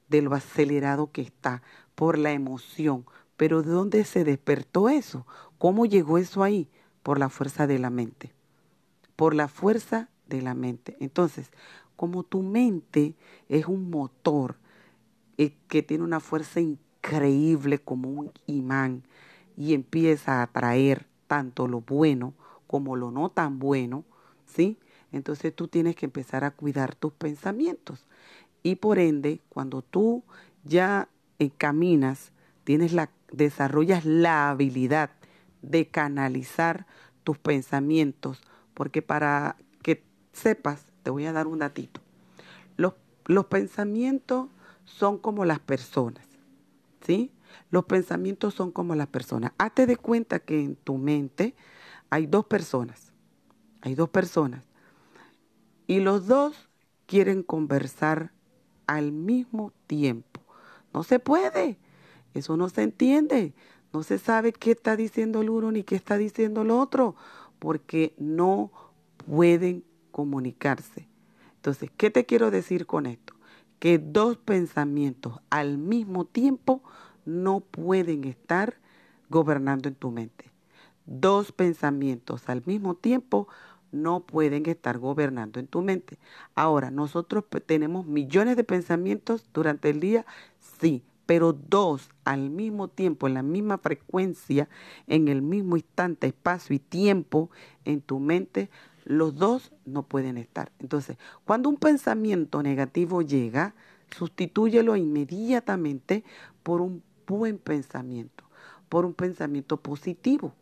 de 0.08 0.22
lo 0.22 0.34
acelerado 0.34 1.12
que 1.12 1.22
está 1.22 1.62
por 1.96 2.18
la 2.18 2.32
emoción, 2.32 3.06
pero 3.38 3.64
¿de 3.64 3.72
dónde 3.72 4.04
se 4.06 4.24
despertó 4.24 4.90
eso? 4.90 5.26
¿Cómo 5.58 5.86
llegó 5.86 6.18
eso 6.18 6.44
ahí? 6.44 6.70
Por 7.04 7.20
la 7.20 7.30
fuerza 7.30 7.66
de 7.66 7.80
la 7.80 7.90
mente. 7.90 8.34
Por 9.16 9.34
la 9.34 9.48
fuerza 9.48 10.10
de 10.28 10.42
la 10.42 10.54
mente. 10.54 10.96
Entonces, 11.00 11.52
como 11.96 12.24
tu 12.24 12.42
mente 12.42 13.16
es 13.50 13.66
un 13.66 13.90
motor 13.90 14.58
eh, 15.38 15.56
que 15.68 15.84
tiene 15.84 16.04
una 16.04 16.20
fuerza 16.20 16.60
increíble 17.02 17.80
como 17.80 18.10
un 18.10 18.32
imán 18.46 19.04
y 19.58 19.74
empieza 19.74 20.40
a 20.40 20.44
atraer 20.44 21.08
tanto 21.28 21.68
lo 21.68 21.82
bueno 21.82 22.34
como 22.68 22.96
lo 22.96 23.12
no 23.12 23.30
tan 23.30 23.60
bueno, 23.60 24.06
¿sí? 24.46 24.78
Entonces 25.12 25.54
tú 25.54 25.68
tienes 25.68 25.96
que 25.96 26.06
empezar 26.06 26.44
a 26.44 26.52
cuidar 26.52 26.96
tus 26.96 27.12
pensamientos. 27.12 28.08
Y 28.64 28.76
por 28.76 29.00
ende, 29.00 29.42
cuando 29.50 29.82
tú 29.82 30.24
ya 30.64 31.10
caminas, 31.58 32.32
tienes 32.64 32.94
la 32.94 33.10
desarrollas 33.32 34.06
la 34.06 34.50
habilidad 34.50 35.10
de 35.64 35.88
canalizar 35.88 36.86
tus 37.24 37.38
pensamientos, 37.40 38.42
porque 38.74 39.02
para 39.02 39.56
que 39.82 40.04
sepas, 40.34 40.86
te 41.02 41.10
voy 41.10 41.26
a 41.26 41.34
dar 41.34 41.48
un 41.48 41.60
datito. 41.60 42.00
Los, 42.78 42.94
los 43.26 43.46
pensamientos 43.46 44.50
son 44.86 45.18
como 45.18 45.46
las 45.46 45.60
personas, 45.60 46.26
¿sí? 47.06 47.32
Los 47.70 47.86
pensamientos 47.86 48.54
son 48.54 48.72
como 48.72 48.96
las 48.96 49.08
personas. 49.08 49.52
Hazte 49.58 49.86
de 49.86 49.98
cuenta 49.98 50.40
que 50.40 50.62
en 50.62 50.76
tu 50.76 50.98
mente 50.98 51.56
hay 52.10 52.28
dos 52.28 52.46
personas, 52.46 53.12
hay 53.82 53.96
dos 53.96 54.10
personas, 54.10 54.64
y 55.88 56.00
los 56.00 56.28
dos 56.28 56.70
quieren 57.06 57.44
conversar 57.44 58.32
al 58.88 59.12
mismo 59.12 59.74
tiempo. 59.88 60.42
No 60.94 61.04
se 61.04 61.20
puede. 61.20 61.78
Eso 62.34 62.58
no 62.58 62.70
se 62.70 62.84
entiende. 62.84 63.54
No 63.94 64.04
se 64.04 64.18
sabe 64.18 64.54
qué 64.54 64.72
está 64.72 64.96
diciendo 64.96 65.42
el 65.42 65.50
uno 65.50 65.72
ni 65.72 65.84
qué 65.84 65.96
está 65.96 66.18
diciendo 66.18 66.62
el 66.62 66.72
otro, 66.72 67.16
porque 67.60 68.14
no 68.18 68.72
pueden 69.18 69.84
comunicarse. 70.12 71.08
Entonces, 71.56 71.92
¿qué 71.98 72.10
te 72.10 72.26
quiero 72.26 72.52
decir 72.52 72.86
con 72.86 73.06
esto? 73.06 73.34
Que 73.82 73.98
dos 73.98 74.38
pensamientos 74.38 75.40
al 75.50 75.80
mismo 75.80 76.26
tiempo 76.26 76.84
no 77.26 77.62
pueden 77.62 78.26
estar 78.26 78.78
gobernando 79.28 79.90
en 79.90 79.96
tu 79.96 80.12
mente. 80.12 80.52
Dos 81.08 81.52
pensamientos 81.52 82.48
al 82.48 82.62
mismo 82.68 82.94
tiempo 82.94 83.48
no 83.92 84.20
pueden 84.20 84.68
estar 84.68 85.00
gobernando 85.00 85.60
en 85.60 85.66
tu 85.66 85.82
mente. 85.82 86.20
Ahora, 86.54 86.92
nosotros 86.92 87.44
tenemos 87.66 88.06
millones 88.06 88.56
de 88.56 88.64
pensamientos 88.64 89.50
durante 89.52 89.90
el 89.90 90.00
día, 90.00 90.28
sí, 90.80 91.02
pero 91.26 91.52
dos 91.52 92.12
al 92.24 92.52
mismo 92.52 92.88
tiempo, 92.88 93.26
en 93.26 93.34
la 93.34 93.42
misma 93.42 93.80
frecuencia, 93.80 94.70
en 95.08 95.28
el 95.28 95.42
mismo 95.42 95.76
instante, 95.76 96.28
espacio 96.28 96.76
y 96.76 96.80
tiempo 96.80 97.50
en 97.84 98.02
tu 98.02 98.20
mente, 98.20 98.70
los 99.06 99.36
dos 99.36 99.72
no 99.86 100.04
pueden 100.04 100.38
estar. 100.38 100.72
Entonces, 100.80 101.18
cuando 101.46 101.70
un 101.70 101.78
pensamiento 101.78 102.62
negativo 102.64 103.22
llega, 103.22 103.74
sustitúyelo 104.16 104.96
inmediatamente 104.96 106.24
por 106.64 106.82
un 106.82 107.04
buen 107.28 107.58
pensamiento, 107.58 108.44
por 108.90 109.06
un 109.06 109.14
pensamiento 109.14 109.78
positivo. 109.78 110.54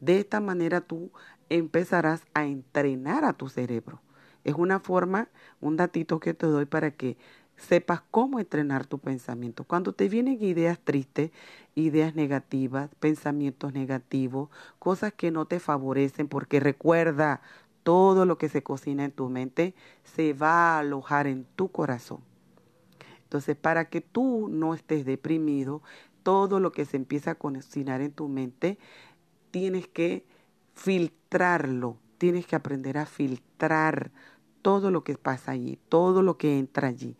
De 0.00 0.18
esta 0.18 0.40
manera 0.40 0.80
tú 0.80 1.10
empezarás 1.48 2.22
a 2.34 2.44
entrenar 2.46 3.24
a 3.24 3.32
tu 3.32 3.48
cerebro. 3.48 4.00
Es 4.44 4.54
una 4.54 4.80
forma, 4.80 5.28
un 5.60 5.76
datito 5.76 6.20
que 6.20 6.34
te 6.34 6.46
doy 6.46 6.66
para 6.66 6.92
que 6.92 7.16
sepas 7.56 8.02
cómo 8.10 8.38
entrenar 8.38 8.86
tu 8.86 8.98
pensamiento. 8.98 9.64
Cuando 9.64 9.92
te 9.92 10.08
vienen 10.08 10.42
ideas 10.42 10.78
tristes, 10.78 11.30
ideas 11.74 12.14
negativas, 12.14 12.90
pensamientos 13.00 13.72
negativos, 13.72 14.50
cosas 14.78 15.12
que 15.12 15.30
no 15.30 15.46
te 15.46 15.58
favorecen, 15.58 16.28
porque 16.28 16.60
recuerda, 16.60 17.40
todo 17.86 18.26
lo 18.26 18.36
que 18.36 18.48
se 18.48 18.64
cocina 18.64 19.04
en 19.04 19.12
tu 19.12 19.28
mente 19.28 19.76
se 20.02 20.32
va 20.32 20.74
a 20.74 20.80
alojar 20.80 21.28
en 21.28 21.44
tu 21.54 21.70
corazón. 21.70 22.18
Entonces, 23.22 23.56
para 23.56 23.88
que 23.88 24.00
tú 24.00 24.48
no 24.50 24.74
estés 24.74 25.04
deprimido, 25.04 25.82
todo 26.24 26.58
lo 26.58 26.72
que 26.72 26.84
se 26.84 26.96
empieza 26.96 27.32
a 27.32 27.34
cocinar 27.36 28.00
en 28.00 28.10
tu 28.10 28.26
mente, 28.26 28.78
tienes 29.52 29.86
que 29.86 30.26
filtrarlo 30.74 31.98
tienes 32.18 32.46
que 32.46 32.56
aprender 32.56 32.98
a 32.98 33.06
filtrar 33.06 34.10
todo 34.62 34.90
lo 34.90 35.04
que 35.04 35.16
pasa 35.16 35.52
allí, 35.52 35.78
todo 35.88 36.22
lo 36.22 36.36
que 36.38 36.58
entra 36.58 36.88
allí. 36.88 37.16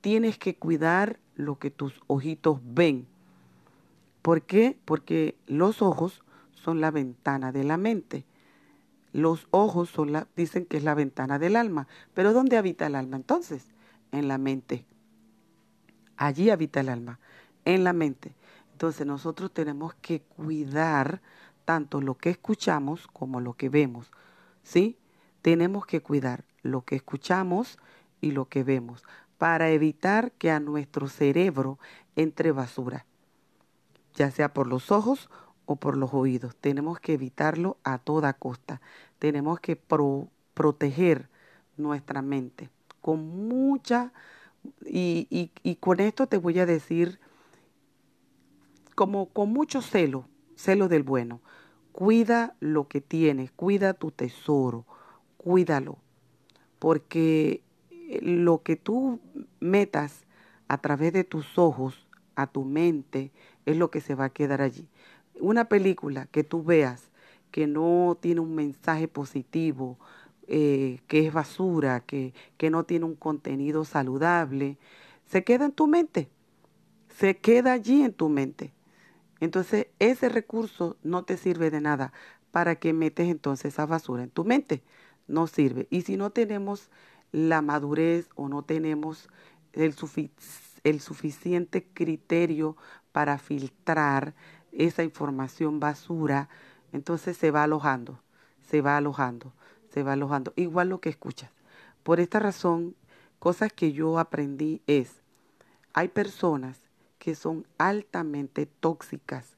Tienes 0.00 0.38
que 0.38 0.56
cuidar 0.56 1.18
lo 1.34 1.58
que 1.58 1.70
tus 1.70 2.00
ojitos 2.06 2.60
ven. 2.62 3.06
¿Por 4.22 4.42
qué? 4.42 4.78
Porque 4.84 5.36
los 5.46 5.82
ojos 5.82 6.24
son 6.52 6.80
la 6.80 6.90
ventana 6.90 7.52
de 7.52 7.64
la 7.64 7.76
mente. 7.76 8.24
Los 9.16 9.48
ojos 9.50 9.88
son 9.88 10.12
dicen 10.36 10.66
que 10.66 10.76
es 10.76 10.84
la 10.84 10.94
ventana 10.94 11.38
del 11.38 11.56
alma. 11.56 11.88
Pero 12.12 12.34
¿dónde 12.34 12.58
habita 12.58 12.86
el 12.86 12.94
alma 12.94 13.16
entonces? 13.16 13.64
En 14.12 14.28
la 14.28 14.36
mente. 14.36 14.84
Allí 16.18 16.50
habita 16.50 16.80
el 16.80 16.90
alma, 16.90 17.18
en 17.64 17.82
la 17.82 17.94
mente. 17.94 18.34
Entonces 18.72 19.06
nosotros 19.06 19.54
tenemos 19.54 19.94
que 19.94 20.20
cuidar 20.20 21.22
tanto 21.64 22.02
lo 22.02 22.18
que 22.18 22.28
escuchamos 22.28 23.06
como 23.06 23.40
lo 23.40 23.54
que 23.54 23.70
vemos. 23.70 24.10
¿Sí? 24.62 24.98
Tenemos 25.40 25.86
que 25.86 26.02
cuidar 26.02 26.44
lo 26.60 26.82
que 26.84 26.96
escuchamos 26.96 27.78
y 28.20 28.32
lo 28.32 28.50
que 28.50 28.64
vemos 28.64 29.02
para 29.38 29.70
evitar 29.70 30.32
que 30.32 30.50
a 30.50 30.60
nuestro 30.60 31.08
cerebro 31.08 31.78
entre 32.16 32.52
basura, 32.52 33.06
ya 34.14 34.30
sea 34.30 34.52
por 34.52 34.66
los 34.66 34.90
ojos 34.90 35.30
o 35.66 35.76
por 35.76 35.96
los 35.96 36.14
oídos. 36.14 36.56
Tenemos 36.56 36.98
que 37.00 37.12
evitarlo 37.12 37.76
a 37.84 37.98
toda 37.98 38.32
costa. 38.32 38.80
Tenemos 39.18 39.60
que 39.60 39.76
proteger 39.76 41.28
nuestra 41.76 42.22
mente 42.22 42.70
con 43.00 43.48
mucha... 43.48 44.12
Y, 44.84 45.28
y, 45.30 45.52
y 45.62 45.76
con 45.76 46.00
esto 46.00 46.26
te 46.26 46.38
voy 46.38 46.58
a 46.58 46.66
decir 46.66 47.20
como 48.96 49.26
con 49.26 49.52
mucho 49.52 49.80
celo, 49.80 50.26
celo 50.56 50.88
del 50.88 51.04
bueno. 51.04 51.40
Cuida 51.92 52.56
lo 52.58 52.88
que 52.88 53.00
tienes, 53.00 53.52
cuida 53.52 53.94
tu 53.94 54.10
tesoro, 54.10 54.84
cuídalo, 55.36 55.98
porque 56.80 57.62
eh, 57.90 58.18
lo 58.22 58.62
que 58.62 58.74
tú 58.74 59.20
metas 59.60 60.26
a 60.66 60.78
través 60.78 61.12
de 61.12 61.22
tus 61.22 61.58
ojos, 61.58 62.08
a 62.34 62.48
tu 62.48 62.64
mente, 62.64 63.30
es 63.66 63.76
lo 63.76 63.90
que 63.90 64.00
se 64.00 64.16
va 64.16 64.24
a 64.24 64.30
quedar 64.30 64.62
allí. 64.62 64.88
Una 65.40 65.68
película 65.68 66.26
que 66.26 66.44
tú 66.44 66.62
veas 66.62 67.10
que 67.50 67.66
no 67.66 68.18
tiene 68.20 68.40
un 68.40 68.54
mensaje 68.54 69.08
positivo, 69.08 69.98
eh, 70.48 71.00
que 71.08 71.26
es 71.26 71.32
basura, 71.32 72.00
que, 72.00 72.34
que 72.56 72.70
no 72.70 72.84
tiene 72.84 73.04
un 73.06 73.16
contenido 73.16 73.84
saludable, 73.84 74.78
se 75.26 75.44
queda 75.44 75.66
en 75.66 75.72
tu 75.72 75.86
mente, 75.86 76.28
se 77.08 77.38
queda 77.38 77.72
allí 77.72 78.02
en 78.02 78.12
tu 78.12 78.28
mente. 78.28 78.72
Entonces, 79.40 79.88
ese 79.98 80.28
recurso 80.28 80.96
no 81.02 81.24
te 81.24 81.36
sirve 81.36 81.70
de 81.70 81.80
nada. 81.80 82.12
¿Para 82.50 82.76
que 82.76 82.92
metes 82.92 83.28
entonces 83.28 83.74
esa 83.74 83.86
basura 83.86 84.22
en 84.22 84.30
tu 84.30 84.44
mente? 84.44 84.82
No 85.28 85.46
sirve. 85.46 85.86
Y 85.90 86.02
si 86.02 86.16
no 86.16 86.30
tenemos 86.30 86.90
la 87.32 87.62
madurez 87.62 88.28
o 88.34 88.48
no 88.48 88.62
tenemos 88.64 89.28
el, 89.72 89.94
el 90.84 91.00
suficiente 91.00 91.86
criterio 91.92 92.76
para 93.12 93.38
filtrar 93.38 94.34
esa 94.76 95.02
información 95.02 95.80
basura, 95.80 96.48
entonces 96.92 97.36
se 97.36 97.50
va 97.50 97.64
alojando, 97.64 98.20
se 98.62 98.80
va 98.80 98.96
alojando, 98.96 99.52
se 99.90 100.02
va 100.02 100.12
alojando. 100.12 100.52
Igual 100.56 100.88
lo 100.90 101.00
que 101.00 101.08
escuchas. 101.08 101.50
Por 102.02 102.20
esta 102.20 102.38
razón, 102.38 102.94
cosas 103.38 103.72
que 103.72 103.92
yo 103.92 104.18
aprendí 104.18 104.82
es, 104.86 105.22
hay 105.92 106.08
personas 106.08 106.78
que 107.18 107.34
son 107.34 107.66
altamente 107.78 108.66
tóxicas. 108.66 109.56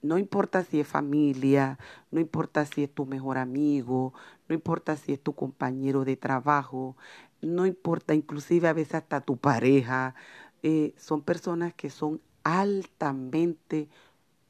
No 0.00 0.18
importa 0.18 0.64
si 0.64 0.80
es 0.80 0.86
familia, 0.86 1.78
no 2.10 2.20
importa 2.20 2.66
si 2.66 2.84
es 2.84 2.90
tu 2.90 3.06
mejor 3.06 3.38
amigo, 3.38 4.12
no 4.48 4.54
importa 4.54 4.96
si 4.96 5.12
es 5.12 5.20
tu 5.20 5.34
compañero 5.34 6.04
de 6.04 6.16
trabajo, 6.16 6.96
no 7.40 7.66
importa 7.66 8.14
inclusive 8.14 8.68
a 8.68 8.72
veces 8.72 8.96
hasta 8.96 9.20
tu 9.20 9.36
pareja, 9.36 10.14
eh, 10.62 10.94
son 10.96 11.22
personas 11.22 11.74
que 11.74 11.90
son 11.90 12.20
altamente 12.42 13.88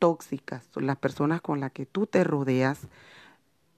tóxicas, 0.05 0.69
las 0.75 0.99
personas 0.99 1.41
con 1.41 1.61
las 1.61 1.73
que 1.73 1.87
tú 1.87 2.07
te 2.07 2.25
rodeas, 2.25 2.89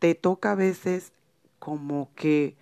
te 0.00 0.16
toca 0.16 0.50
a 0.50 0.54
veces 0.56 1.12
como 1.60 2.10
que 2.16 2.56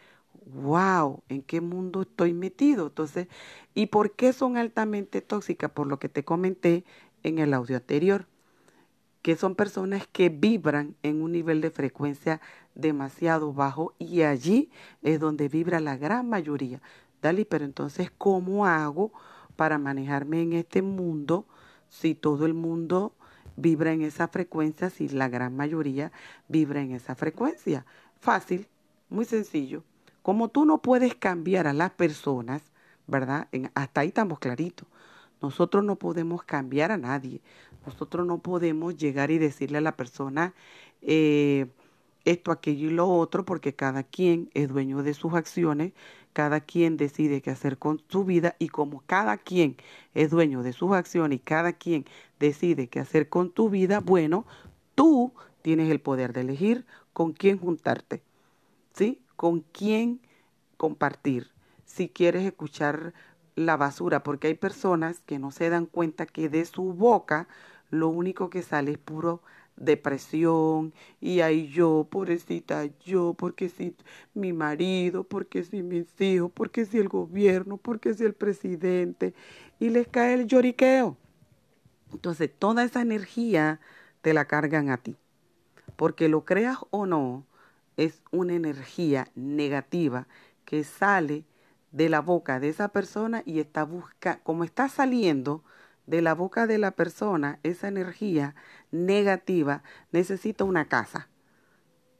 wow, 0.53 1.23
¿en 1.31 1.41
qué 1.41 1.63
mundo 1.63 2.03
estoy 2.03 2.35
metido? 2.35 2.89
Entonces, 2.89 3.27
¿y 3.73 3.87
por 3.87 4.13
qué 4.13 4.35
son 4.35 4.59
altamente 4.59 5.23
tóxicas? 5.23 5.71
Por 5.71 5.87
lo 5.87 5.99
que 5.99 6.11
te 6.11 6.27
comenté 6.27 6.85
en 7.23 7.39
el 7.39 7.55
audio 7.55 7.79
anterior, 7.79 8.27
que 9.23 9.35
son 9.35 9.55
personas 9.55 10.07
que 10.09 10.29
vibran 10.29 10.95
en 11.03 11.23
un 11.23 11.33
nivel 11.33 11.63
de 11.63 11.71
frecuencia 11.71 12.43
demasiado 12.75 13.55
bajo 13.55 13.95
y 13.99 14.25
allí 14.25 14.71
es 15.01 15.21
donde 15.21 15.49
vibra 15.49 15.81
la 15.81 15.97
gran 15.97 16.29
mayoría. 16.29 16.83
Dali, 17.23 17.47
pero 17.47 17.65
entonces, 17.65 18.13
¿cómo 18.19 18.67
hago 18.67 19.11
para 19.57 19.79
manejarme 19.79 20.43
en 20.43 20.53
este 20.53 20.83
mundo 20.83 21.47
si 21.89 22.15
todo 22.15 22.45
el 22.45 22.53
mundo 22.53 23.15
vibra 23.57 23.93
en 23.93 24.03
esa 24.03 24.29
frecuencia, 24.29 24.91
si 24.91 25.09
la 25.09 25.29
gran 25.29 25.57
mayoría 25.57 26.13
vibra 26.49 26.83
en 26.83 26.93
esa 26.93 27.15
frecuencia? 27.15 27.85
Fácil, 28.21 28.69
muy 29.09 29.25
sencillo 29.25 29.83
como 30.25 30.49
tú 30.49 30.65
no 30.65 30.79
puedes 30.79 31.15
cambiar 31.15 31.67
a 31.67 31.75
las 31.75 31.91
personas, 31.91 32.63
¿verdad? 33.07 33.47
hasta 33.75 34.01
ahí 34.01 34.09
estamos 34.09 34.39
claritos. 34.39 34.89
Nosotros 35.43 35.85
no 35.85 35.97
podemos 35.97 36.43
cambiar 36.45 36.91
a 36.93 36.97
nadie. 36.97 37.43
Nosotros 37.85 38.27
no 38.27 38.39
podemos 38.39 38.97
llegar 38.97 39.31
y 39.31 39.37
decirle 39.37 39.77
a 39.77 39.83
la 39.83 39.99
persona 39.99 40.55
eh, 41.03 41.67
esto, 42.25 42.53
aquello 42.53 42.89
y 42.89 42.95
lo 42.95 43.07
otro, 43.07 43.45
porque 43.45 43.75
cada 43.75 44.03
quien 44.03 44.49
es 44.55 44.71
dueño 44.71 45.03
de 45.03 45.13
sus 45.13 45.35
acciones, 45.35 45.93
cada 46.35 46.61
quien 46.61 46.99
decide 46.99 47.41
qué 47.41 47.51
hacer 47.51 47.79
con 47.79 48.03
su 48.11 48.25
vida 48.25 48.57
y 48.59 48.69
como 48.69 49.03
cada 49.07 49.39
quien 49.39 49.77
es 50.13 50.31
dueño 50.31 50.63
de 50.63 50.75
sus 50.75 50.93
acciones 50.93 51.37
y 51.37 51.41
cada 51.41 51.73
quien 51.73 52.05
decide 52.39 52.89
qué 52.89 53.01
hacer 53.01 53.31
con 53.31 53.51
tu 53.51 53.71
vida, 53.71 54.01
bueno, 54.01 54.45
tú 54.95 55.33
tienes 55.63 55.91
el 55.91 56.01
poder 56.01 56.35
de 56.35 56.43
elegir 56.43 56.85
con 57.15 57.33
quién 57.33 57.59
juntarte. 57.59 58.23
¿Sí? 58.93 59.25
con 59.37 59.61
quién 59.61 60.21
compartir. 60.77 61.51
Si 61.85 62.09
quieres 62.09 62.45
escuchar 62.45 63.15
la 63.57 63.77
basura, 63.77 64.23
porque 64.23 64.49
hay 64.49 64.55
personas 64.55 65.21
que 65.21 65.39
no 65.39 65.51
se 65.51 65.71
dan 65.71 65.87
cuenta 65.87 66.27
que 66.27 66.49
de 66.49 66.65
su 66.65 66.93
boca 66.93 67.49
lo 67.91 68.09
único 68.09 68.51
que 68.51 68.63
sale 68.63 68.93
es 68.93 68.99
puro 68.99 69.43
depresión 69.77 70.93
y 71.21 71.41
ahí 71.41 71.69
yo, 71.69 72.07
pobrecita 72.11 72.87
yo, 73.05 73.35
porque 73.35 73.69
si 73.69 73.95
mi 74.35 74.53
marido, 74.53 75.25
porque 75.25 75.65
si 75.65 75.83
mis 75.83 76.21
hijos, 76.21 76.51
porque 76.53 76.85
si 76.85 76.99
el 76.99 77.09
gobierno, 77.09 77.77
porque 77.77 78.15
si 78.15 78.25
el 78.25 78.35
presidente 78.35 79.35
y 79.81 79.91
les 79.91 80.09
cae 80.09 80.35
el 80.35 80.47
lloriqueo. 80.47 81.17
Entonces 82.13 82.51
toda 82.57 82.85
esa 82.85 83.03
energía 83.03 83.81
te 84.23 84.33
la 84.33 84.47
cargan 84.47 84.91
a 84.91 84.99
ti, 84.99 85.17
porque 85.97 86.29
lo 86.29 86.45
creas 86.45 86.79
o 86.91 87.07
no, 87.07 87.45
es 87.97 88.23
una 88.31 88.55
energía 88.55 89.29
negativa 89.35 90.27
que 90.65 90.85
sale 90.85 91.45
de 91.93 92.09
la 92.09 92.21
boca 92.21 92.59
de 92.59 92.69
esa 92.69 92.89
persona 92.89 93.43
y 93.47 93.61
está 93.61 93.85
busca, 93.85 94.41
como 94.43 94.65
está 94.65 94.89
saliendo 94.89 95.63
de 96.07 96.23
la 96.23 96.35
boca 96.35 96.67
de 96.67 96.79
la 96.79 96.91
persona, 96.91 97.59
esa 97.63 97.89
energía 97.89 98.55
negativa 98.91 99.83
necesita 100.13 100.65
una 100.65 100.87
casa 100.89 101.29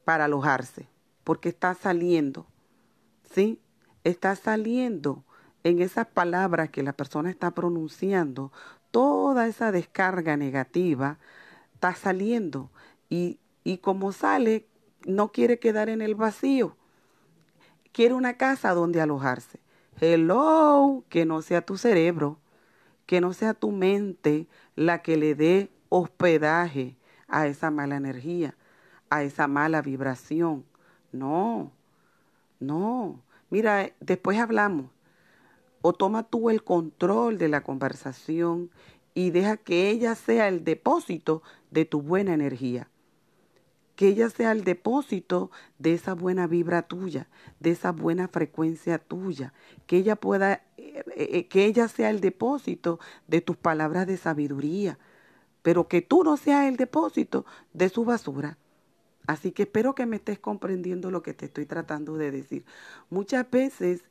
para 0.03 0.25
alojarse, 0.25 0.87
porque 1.23 1.49
está 1.49 1.73
saliendo, 1.73 2.47
¿sí? 3.33 3.61
Está 4.03 4.35
saliendo 4.35 5.23
en 5.63 5.81
esas 5.81 6.07
palabras 6.07 6.69
que 6.69 6.83
la 6.83 6.93
persona 6.93 7.29
está 7.29 7.51
pronunciando, 7.51 8.51
toda 8.91 9.47
esa 9.47 9.71
descarga 9.71 10.37
negativa 10.37 11.17
está 11.73 11.95
saliendo 11.95 12.71
y, 13.09 13.39
y 13.63 13.79
como 13.79 14.11
sale, 14.11 14.67
no 15.05 15.31
quiere 15.31 15.59
quedar 15.59 15.89
en 15.89 16.01
el 16.01 16.15
vacío. 16.15 16.77
Quiere 17.91 18.13
una 18.13 18.37
casa 18.37 18.73
donde 18.73 19.01
alojarse. 19.01 19.59
Hello, 20.01 21.03
que 21.09 21.25
no 21.25 21.41
sea 21.41 21.61
tu 21.61 21.77
cerebro, 21.77 22.39
que 23.05 23.21
no 23.21 23.33
sea 23.33 23.53
tu 23.53 23.71
mente 23.71 24.47
la 24.75 25.01
que 25.01 25.17
le 25.17 25.35
dé 25.35 25.69
hospedaje 25.89 26.95
a 27.27 27.47
esa 27.47 27.71
mala 27.71 27.95
energía, 27.95 28.55
a 29.09 29.23
esa 29.23 29.47
mala 29.47 29.81
vibración. 29.81 30.65
No, 31.11 31.71
no. 32.59 33.21
Mira, 33.49 33.91
después 33.99 34.39
hablamos. 34.39 34.87
O 35.81 35.93
toma 35.93 36.23
tú 36.23 36.49
el 36.49 36.63
control 36.63 37.37
de 37.37 37.47
la 37.47 37.61
conversación 37.61 38.71
y 39.13 39.29
deja 39.29 39.57
que 39.57 39.89
ella 39.89 40.15
sea 40.15 40.47
el 40.47 40.63
depósito 40.63 41.43
de 41.69 41.85
tu 41.85 42.01
buena 42.01 42.33
energía 42.33 42.89
que 43.95 44.07
ella 44.07 44.29
sea 44.29 44.51
el 44.51 44.63
depósito 44.63 45.51
de 45.79 45.93
esa 45.93 46.13
buena 46.13 46.47
vibra 46.47 46.83
tuya, 46.83 47.27
de 47.59 47.71
esa 47.71 47.91
buena 47.91 48.27
frecuencia 48.27 48.99
tuya, 48.99 49.53
que 49.87 49.97
ella 49.97 50.15
pueda, 50.15 50.63
eh, 50.77 51.03
eh, 51.15 51.47
que 51.47 51.65
ella 51.65 51.87
sea 51.87 52.09
el 52.09 52.19
depósito 52.19 52.99
de 53.27 53.41
tus 53.41 53.57
palabras 53.57 54.07
de 54.07 54.17
sabiduría, 54.17 54.99
pero 55.61 55.87
que 55.87 56.01
tú 56.01 56.23
no 56.23 56.37
seas 56.37 56.67
el 56.67 56.77
depósito 56.77 57.45
de 57.73 57.89
su 57.89 58.05
basura. 58.05 58.57
Así 59.27 59.51
que 59.51 59.63
espero 59.63 59.95
que 59.95 60.05
me 60.05 60.17
estés 60.17 60.39
comprendiendo 60.39 61.09
lo 61.09 61.23
que 61.23 61.33
te 61.33 61.45
estoy 61.45 61.65
tratando 61.65 62.15
de 62.15 62.31
decir. 62.31 62.65
Muchas 63.09 63.49
veces 63.49 64.03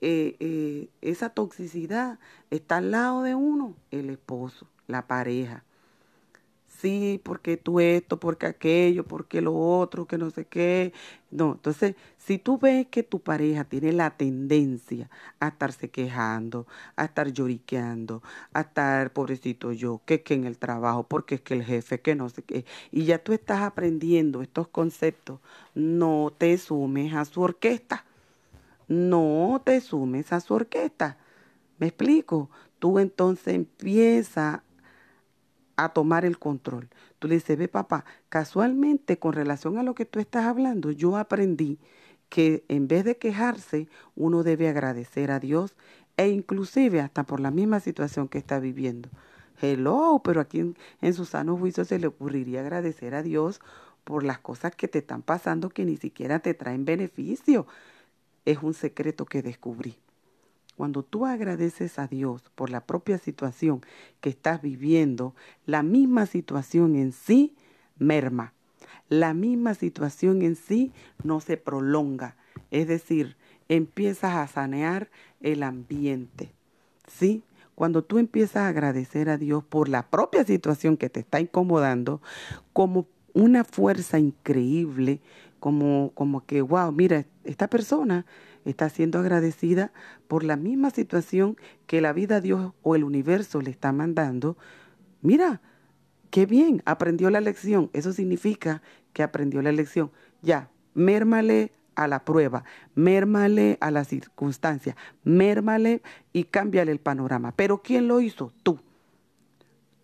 eh, 0.00 0.88
esa 1.00 1.30
toxicidad 1.30 2.20
está 2.50 2.76
al 2.76 2.92
lado 2.92 3.22
de 3.22 3.34
uno, 3.34 3.74
el 3.90 4.10
esposo, 4.10 4.68
la 4.86 5.06
pareja 5.08 5.64
sí, 6.80 7.20
porque 7.24 7.56
tú 7.56 7.80
esto, 7.80 8.18
porque 8.20 8.46
aquello, 8.46 9.04
porque 9.06 9.40
lo 9.40 9.54
otro, 9.54 10.06
que 10.06 10.18
no 10.18 10.30
sé 10.30 10.46
qué. 10.46 10.92
No, 11.30 11.52
entonces, 11.52 11.96
si 12.18 12.38
tú 12.38 12.58
ves 12.58 12.86
que 12.88 13.02
tu 13.02 13.20
pareja 13.20 13.64
tiene 13.64 13.92
la 13.92 14.10
tendencia 14.16 15.10
a 15.40 15.48
estarse 15.48 15.90
quejando, 15.90 16.66
a 16.96 17.04
estar 17.04 17.32
lloriqueando, 17.32 18.22
a 18.52 18.62
estar, 18.62 19.12
pobrecito 19.12 19.72
yo, 19.72 20.02
que 20.06 20.14
es 20.14 20.22
que 20.22 20.34
en 20.34 20.44
el 20.44 20.58
trabajo, 20.58 21.04
porque 21.04 21.36
es 21.36 21.40
que 21.42 21.54
el 21.54 21.64
jefe, 21.64 22.00
que 22.00 22.14
no 22.14 22.28
sé 22.28 22.42
qué, 22.42 22.64
y 22.90 23.04
ya 23.04 23.22
tú 23.22 23.32
estás 23.32 23.62
aprendiendo 23.62 24.42
estos 24.42 24.68
conceptos, 24.68 25.40
no 25.74 26.32
te 26.36 26.56
sumes 26.58 27.14
a 27.14 27.24
su 27.24 27.42
orquesta. 27.42 28.04
No 28.88 29.62
te 29.64 29.80
sumes 29.80 30.32
a 30.32 30.40
su 30.40 30.54
orquesta. 30.54 31.16
¿Me 31.78 31.88
explico? 31.88 32.50
Tú 32.80 32.98
entonces 32.98 33.54
empiezas 33.54 34.62
a 35.84 35.90
tomar 35.90 36.24
el 36.24 36.38
control. 36.38 36.88
Tú 37.18 37.28
le 37.28 37.34
dices, 37.34 37.56
ve 37.58 37.68
papá, 37.68 38.04
casualmente 38.28 39.18
con 39.18 39.32
relación 39.32 39.78
a 39.78 39.82
lo 39.82 39.94
que 39.94 40.04
tú 40.04 40.18
estás 40.20 40.44
hablando, 40.44 40.90
yo 40.90 41.16
aprendí 41.16 41.78
que 42.28 42.64
en 42.68 42.88
vez 42.88 43.04
de 43.04 43.16
quejarse, 43.16 43.88
uno 44.14 44.42
debe 44.42 44.68
agradecer 44.68 45.30
a 45.30 45.40
Dios 45.40 45.74
e 46.16 46.28
inclusive 46.28 47.00
hasta 47.00 47.24
por 47.24 47.40
la 47.40 47.50
misma 47.50 47.80
situación 47.80 48.28
que 48.28 48.38
está 48.38 48.60
viviendo. 48.60 49.08
Hello, 49.60 50.20
pero 50.24 50.40
aquí 50.40 50.60
en, 50.60 50.76
en 51.02 51.14
su 51.14 51.24
sano 51.24 51.56
juicio 51.56 51.84
se 51.84 51.98
le 51.98 52.06
ocurriría 52.06 52.60
agradecer 52.60 53.14
a 53.14 53.22
Dios 53.22 53.60
por 54.04 54.24
las 54.24 54.38
cosas 54.38 54.74
que 54.74 54.88
te 54.88 54.98
están 54.98 55.22
pasando 55.22 55.70
que 55.70 55.84
ni 55.84 55.96
siquiera 55.96 56.38
te 56.38 56.54
traen 56.54 56.84
beneficio. 56.84 57.66
Es 58.44 58.58
un 58.62 58.74
secreto 58.74 59.26
que 59.26 59.42
descubrí. 59.42 59.96
Cuando 60.76 61.02
tú 61.02 61.26
agradeces 61.26 61.98
a 61.98 62.06
Dios 62.06 62.42
por 62.54 62.70
la 62.70 62.86
propia 62.86 63.18
situación 63.18 63.82
que 64.20 64.30
estás 64.30 64.62
viviendo, 64.62 65.34
la 65.66 65.82
misma 65.82 66.26
situación 66.26 66.96
en 66.96 67.12
sí 67.12 67.54
merma. 67.98 68.54
La 69.08 69.34
misma 69.34 69.74
situación 69.74 70.42
en 70.42 70.56
sí 70.56 70.92
no 71.22 71.40
se 71.40 71.56
prolonga. 71.56 72.36
Es 72.70 72.88
decir, 72.88 73.36
empiezas 73.68 74.34
a 74.36 74.46
sanear 74.46 75.10
el 75.40 75.62
ambiente. 75.62 76.52
¿Sí? 77.06 77.42
Cuando 77.74 78.04
tú 78.04 78.18
empiezas 78.18 78.56
a 78.56 78.68
agradecer 78.68 79.30
a 79.30 79.38
Dios 79.38 79.64
por 79.64 79.88
la 79.88 80.08
propia 80.10 80.44
situación 80.44 80.96
que 80.96 81.10
te 81.10 81.20
está 81.20 81.40
incomodando, 81.40 82.20
como 82.72 83.06
una 83.32 83.64
fuerza 83.64 84.18
increíble, 84.18 85.20
como, 85.60 86.12
como 86.14 86.44
que, 86.44 86.62
wow, 86.62 86.92
mira, 86.92 87.24
esta 87.44 87.68
persona 87.68 88.26
está 88.64 88.88
siendo 88.88 89.18
agradecida 89.18 89.92
por 90.28 90.44
la 90.44 90.56
misma 90.56 90.90
situación 90.90 91.56
que 91.86 92.00
la 92.00 92.12
vida 92.12 92.40
Dios 92.40 92.72
o 92.82 92.94
el 92.94 93.04
universo 93.04 93.60
le 93.60 93.70
está 93.70 93.92
mandando. 93.92 94.56
Mira, 95.22 95.60
qué 96.30 96.46
bien, 96.46 96.82
aprendió 96.84 97.30
la 97.30 97.40
lección. 97.40 97.90
Eso 97.92 98.12
significa 98.12 98.82
que 99.12 99.22
aprendió 99.22 99.62
la 99.62 99.72
lección. 99.72 100.10
Ya, 100.42 100.70
mérmale 100.94 101.72
a 101.94 102.08
la 102.08 102.24
prueba, 102.24 102.64
mérmale 102.94 103.76
a 103.80 103.90
la 103.90 104.04
circunstancia, 104.04 104.96
mérmale 105.22 106.02
y 106.32 106.44
cámbiale 106.44 106.92
el 106.92 107.00
panorama. 107.00 107.52
Pero 107.56 107.82
¿quién 107.82 108.08
lo 108.08 108.20
hizo? 108.20 108.52
Tú. 108.62 108.80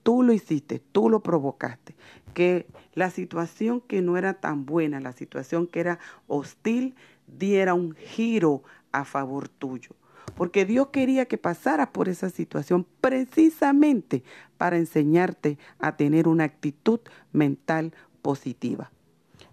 Tú 0.02 0.22
lo 0.22 0.32
hiciste, 0.32 0.78
tú 0.92 1.08
lo 1.08 1.20
provocaste. 1.20 1.96
Que 2.32 2.66
la 2.94 3.10
situación 3.10 3.80
que 3.80 4.02
no 4.02 4.16
era 4.16 4.34
tan 4.34 4.66
buena, 4.66 5.00
la 5.00 5.12
situación 5.12 5.66
que 5.66 5.80
era 5.80 5.98
hostil, 6.28 6.94
diera 7.26 7.74
un 7.74 7.94
giro 7.94 8.62
a 8.92 9.04
favor 9.04 9.48
tuyo. 9.48 9.90
Porque 10.36 10.64
Dios 10.64 10.88
quería 10.88 11.26
que 11.26 11.38
pasaras 11.38 11.88
por 11.88 12.08
esa 12.08 12.30
situación 12.30 12.86
precisamente 13.00 14.22
para 14.58 14.76
enseñarte 14.76 15.58
a 15.78 15.96
tener 15.96 16.28
una 16.28 16.44
actitud 16.44 17.00
mental 17.32 17.94
positiva. 18.22 18.90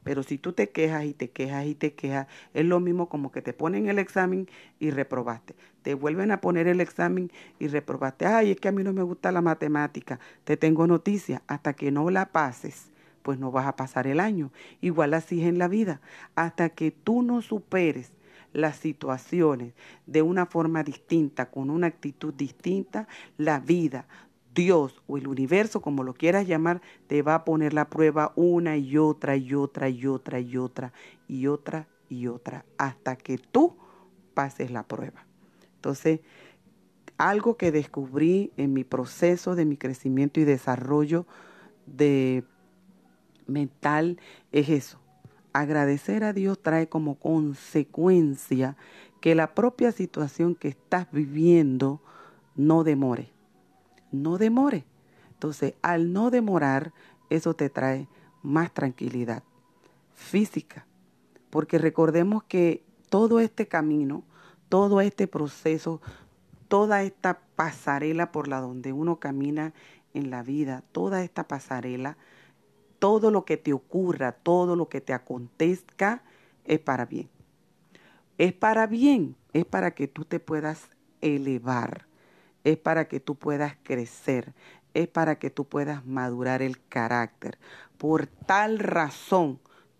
Pero 0.04 0.24
si 0.24 0.38
tú 0.38 0.52
te 0.52 0.70
quejas 0.70 1.06
y 1.06 1.14
te 1.14 1.30
quejas 1.30 1.66
y 1.66 1.76
te 1.76 1.94
quejas, 1.94 2.28
es 2.54 2.66
lo 2.66 2.80
mismo 2.80 3.08
como 3.08 3.32
que 3.32 3.42
te 3.42 3.54
ponen 3.54 3.88
el 3.88 4.00
examen 4.00 4.48
y 4.80 4.92
reprobaste. 4.92 5.56
Te 5.82 5.94
vuelven 5.94 6.32
a 6.32 6.42
poner 6.42 6.68
el 6.68 6.82
examen 6.82 7.32
y 7.60 7.68
reprobaste. 7.68 8.26
Ay, 8.26 8.52
es 8.52 8.60
que 8.60 8.68
a 8.68 8.72
mí 8.74 8.84
no 8.84 8.94
me 8.94 9.04
gusta 9.04 9.32
la 9.32 9.42
matemática. 9.42 10.20
Te 10.44 10.58
tengo 10.58 10.88
noticia. 10.88 11.42
Hasta 11.48 11.74
que 11.74 11.92
no 11.92 12.10
la 12.10 12.32
pases, 12.32 12.92
pues 13.24 13.40
no 13.40 13.52
vas 13.52 13.66
a 13.66 13.76
pasar 13.76 14.06
el 14.06 14.20
año. 14.20 14.52
Igual 14.82 15.14
así 15.16 15.42
es 15.42 15.48
en 15.48 15.58
la 15.58 15.68
vida. 15.68 16.02
Hasta 16.36 16.70
que 16.70 16.92
tú 16.92 17.24
no 17.24 17.42
superes 17.42 18.12
las 18.52 18.76
situaciones 18.76 19.74
de 20.06 20.22
una 20.22 20.46
forma 20.46 20.84
distinta, 20.84 21.50
con 21.50 21.72
una 21.72 21.88
actitud 21.88 22.34
distinta, 22.34 23.08
la 23.38 23.60
vida, 23.60 24.06
Dios 24.54 25.02
o 25.08 25.18
el 25.18 25.28
universo, 25.28 25.82
como 25.82 26.04
lo 26.04 26.14
quieras 26.14 26.48
llamar, 26.48 26.82
te 27.08 27.24
va 27.24 27.36
a 27.36 27.46
poner 27.46 27.74
la 27.74 27.90
prueba 27.90 28.32
una 28.36 28.78
y 28.78 28.98
otra 28.98 29.36
y 29.36 29.56
otra 29.56 29.90
y 29.90 30.06
otra 30.06 30.40
y 30.40 30.58
otra 30.58 30.94
y 31.28 31.48
otra 31.48 31.88
y 32.10 32.28
otra, 32.28 32.66
hasta 32.78 33.16
que 33.16 33.40
tú 33.40 33.76
pases 34.36 34.70
la 34.70 34.84
prueba. 34.84 35.26
Entonces, 35.76 36.20
algo 37.18 37.58
que 37.58 37.72
descubrí 37.72 38.52
en 38.58 38.74
mi 38.74 38.84
proceso 38.84 39.56
de 39.56 39.66
mi 39.66 39.78
crecimiento 39.78 40.40
y 40.40 40.44
desarrollo 40.44 41.26
de 41.86 42.44
mental 43.48 44.20
es 44.52 44.70
eso. 44.70 45.00
Agradecer 45.54 46.24
a 46.24 46.34
Dios 46.34 46.60
trae 46.62 46.88
como 46.88 47.16
consecuencia 47.16 48.76
que 49.22 49.36
la 49.36 49.54
propia 49.54 49.92
situación 49.92 50.56
que 50.56 50.70
estás 50.70 51.12
viviendo 51.12 52.02
no 52.56 52.84
demore. 52.84 53.30
No 54.12 54.38
demore. 54.38 54.86
Entonces, 55.32 55.76
al 55.82 56.12
no 56.14 56.30
demorar, 56.30 56.94
eso 57.30 57.54
te 57.54 57.70
trae 57.70 58.08
más 58.42 58.74
tranquilidad 58.74 59.44
física. 60.14 60.86
Porque 61.50 61.78
recordemos 61.78 62.44
que 62.44 62.84
todo 63.10 63.40
este 63.40 63.68
camino, 63.68 64.24
todo 64.70 65.02
este 65.02 65.28
proceso, 65.28 66.02
toda 66.68 67.04
esta 67.04 67.40
pasarela 67.56 68.32
por 68.32 68.48
la 68.48 68.60
donde 68.60 68.94
uno 68.94 69.20
camina 69.20 69.74
en 70.14 70.30
la 70.30 70.44
vida, 70.44 70.84
toda 70.92 71.24
esta 71.24 71.48
pasarela, 71.48 72.18
todo 73.04 73.32
lo 73.32 73.44
que 73.44 73.58
te 73.58 73.74
ocurra, 73.74 74.32
todo 74.32 74.78
lo 74.78 74.88
que 74.88 75.02
te 75.02 75.12
acontezca, 75.12 76.24
es 76.64 76.80
para 76.80 77.06
bien. 77.06 77.28
Es 78.38 78.54
para 78.54 78.88
bien, 78.88 79.36
es 79.52 79.66
para 79.66 79.92
que 79.92 80.08
tú 80.08 80.24
te 80.24 80.40
puedas 80.40 80.88
elevar, 81.20 82.06
es 82.64 82.78
para 82.78 83.10
que 83.10 83.20
tú 83.20 83.36
puedas 83.36 83.76
crecer, 83.84 84.54
es 84.94 85.10
para 85.10 85.38
que 85.38 85.50
tú 85.50 85.66
puedas 85.66 86.06
madurar 86.06 86.62
el 86.62 86.82
carácter. 86.88 87.58
Por 87.98 88.26
tal 88.26 88.80
razón, 88.80 89.60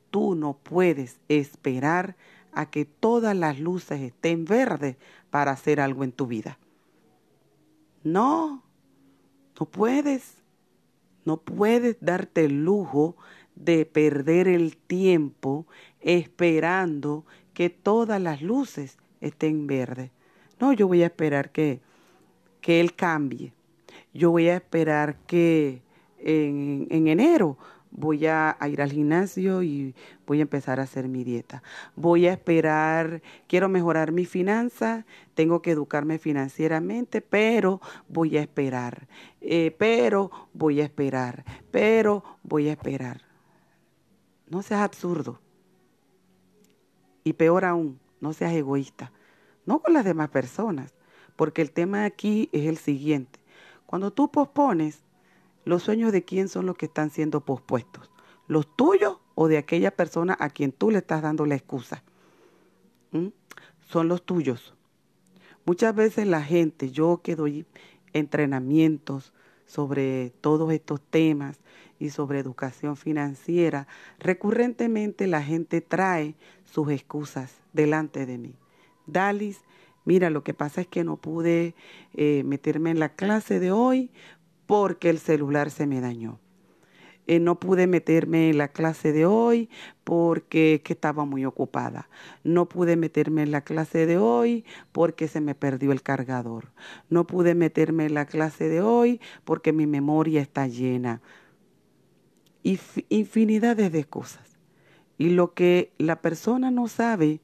tú 0.10 0.34
no 0.34 0.54
puedes 0.54 1.20
esperar 1.28 2.16
a 2.54 2.70
que 2.70 2.86
todas 2.86 3.36
las 3.36 3.60
luces 3.60 4.00
estén 4.00 4.46
verdes 4.46 4.96
para 5.30 5.52
hacer 5.52 5.82
algo 5.82 6.06
en 6.06 6.14
tu 6.14 6.26
vida. 6.26 6.58
No, 8.02 8.64
no 9.60 9.66
puedes. 9.66 10.43
No 11.26 11.38
puedes 11.38 11.98
darte 12.00 12.46
el 12.46 12.64
lujo 12.64 13.16
de 13.56 13.86
perder 13.86 14.48
el 14.48 14.78
tiempo 14.78 15.66
esperando 16.02 17.26
que 17.54 17.70
todas 17.70 18.22
las 18.22 18.42
luces 18.42 18.98
estén 19.22 19.68
verdes. 19.68 20.12
No, 20.60 20.74
yo 20.74 20.88
voy 20.88 21.04
a 21.04 21.08
esperar 21.08 21.52
que, 21.52 21.82
que 22.62 22.80
Él 22.80 22.96
cambie. 22.96 23.54
Yo 24.14 24.32
voy 24.32 24.50
a 24.50 24.56
esperar 24.56 25.18
que 25.26 25.82
en, 26.20 26.88
en 26.90 27.08
enero 27.08 27.58
voy 27.94 28.26
a, 28.26 28.58
ir 28.70 28.82
al 28.82 28.92
gimnasio 28.92 29.64
y 29.64 29.96
voy 30.26 30.40
a 30.40 30.42
empezar 30.42 30.80
a 30.80 30.84
hacer 30.84 31.08
mi 31.08 31.24
dieta. 31.24 31.64
Voy 31.96 32.28
a 32.28 32.34
esperar, 32.34 33.22
quiero 33.48 33.70
mejorar 33.70 34.12
mi 34.12 34.26
finanza, 34.26 35.06
tengo 35.36 35.62
que 35.62 35.72
educarme 35.72 36.18
financieramente, 36.18 37.22
pero 37.22 37.82
voy 38.10 38.38
a 38.38 38.42
esperar, 38.42 39.08
eh, 39.42 39.76
pero 39.78 40.32
voy 40.54 40.82
a 40.82 40.84
esperar, 40.84 41.46
pero 41.72 42.24
voy 42.44 42.70
a 42.70 42.74
esperar. 42.74 43.22
No 44.50 44.62
seas 44.62 44.82
absurdo. 44.82 45.40
Y 47.24 47.34
peor 47.34 47.64
aún, 47.64 48.00
no 48.20 48.34
seas 48.34 48.54
egoísta. 48.54 49.12
No 49.66 49.80
con 49.80 49.94
las 49.94 50.04
demás 50.04 50.30
personas, 50.30 50.94
porque 51.36 51.62
el 51.62 51.72
tema 51.72 52.04
aquí 52.06 52.50
es 52.52 52.66
el 52.66 52.78
siguiente. 52.78 53.40
Cuando 53.86 54.12
tú 54.12 54.30
pospones, 54.30 55.04
los 55.66 55.84
sueños 55.84 56.12
de 56.12 56.24
quién 56.24 56.50
son 56.50 56.66
los 56.66 56.78
que 56.78 56.86
están 56.86 57.10
siendo 57.10 57.42
pospuestos, 57.42 58.10
los 58.48 58.68
tuyos 58.76 59.18
o 59.36 59.48
de 59.48 59.58
aquella 59.58 59.92
persona 59.92 60.36
a 60.40 60.50
quien 60.50 60.72
tú 60.72 60.92
le 60.92 61.00
estás 61.00 61.22
dando 61.22 61.46
la 61.46 61.56
excusa. 61.56 62.04
¿Mm? 63.12 63.28
Son 63.88 64.08
los 64.08 64.24
tuyos. 64.24 64.74
Muchas 65.66 65.96
veces 65.96 66.28
la 66.28 66.44
gente, 66.44 66.92
yo 66.92 67.22
que 67.24 67.36
doy 67.36 67.66
entrenamientos 68.12 69.34
sobre 69.66 70.32
todos 70.42 70.72
estos 70.72 71.02
temas 71.02 71.60
y 72.00 72.10
sobre 72.10 72.40
educación 72.40 72.98
financiera, 72.98 73.88
recurrentemente 74.20 75.26
la 75.28 75.42
gente 75.42 75.82
trae 75.82 76.36
sus 76.66 76.90
excusas 76.92 77.56
delante 77.72 78.26
de 78.26 78.38
mí. 78.38 78.56
Dalis, 79.08 79.62
mira, 80.06 80.30
lo 80.30 80.44
que 80.44 80.54
pasa 80.54 80.82
es 80.82 80.88
que 80.88 81.04
no 81.04 81.18
pude 81.18 81.76
eh, 82.14 82.44
meterme 82.46 82.92
en 82.92 83.00
la 83.00 83.10
clase 83.10 83.60
de 83.60 83.72
hoy 83.72 84.12
porque 84.66 85.10
el 85.10 85.20
celular 85.20 85.70
se 85.70 85.88
me 85.88 86.02
dañó. 86.02 86.40
Eh, 87.26 87.40
no 87.40 87.58
pude 87.58 87.88
meterme 87.88 88.50
en 88.50 88.58
la 88.58 88.68
clase 88.68 89.14
de 89.14 89.26
hoy 89.26 89.70
porque 90.04 90.82
estaba 90.86 91.24
muy 91.24 91.46
ocupada. 91.46 92.10
No 92.44 92.68
pude 92.68 92.98
meterme 92.98 93.44
en 93.44 93.52
la 93.52 93.62
clase 93.62 94.06
de 94.06 94.18
hoy 94.18 94.66
porque 94.92 95.30
se 95.30 95.40
me 95.40 95.56
perdió 95.56 95.94
el 95.94 96.02
cargador. 96.02 96.74
No 97.10 97.26
pude 97.26 97.56
meterme 97.56 98.06
en 98.06 98.14
la 98.14 98.26
clase 98.26 98.68
de 98.68 98.82
hoy 98.82 99.22
porque 99.46 99.72
mi 99.72 99.88
memoria 99.88 100.42
está 100.42 100.68
llena. 100.68 101.22
Infinidades 102.64 103.92
de 103.92 104.04
cosas. 104.04 104.58
Y 105.18 105.30
lo 105.30 105.54
que 105.54 105.94
la 105.98 106.22
persona 106.22 106.72
no 106.72 106.90
sabe 106.90 107.40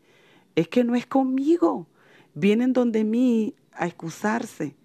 es 0.55 0.67
que 0.67 0.83
no 0.83 0.95
es 0.95 1.05
conmigo. 1.05 1.87
Vienen 2.33 2.73
donde 2.73 3.05
mí 3.05 3.55
a 3.71 3.87
excusarse 3.87 4.75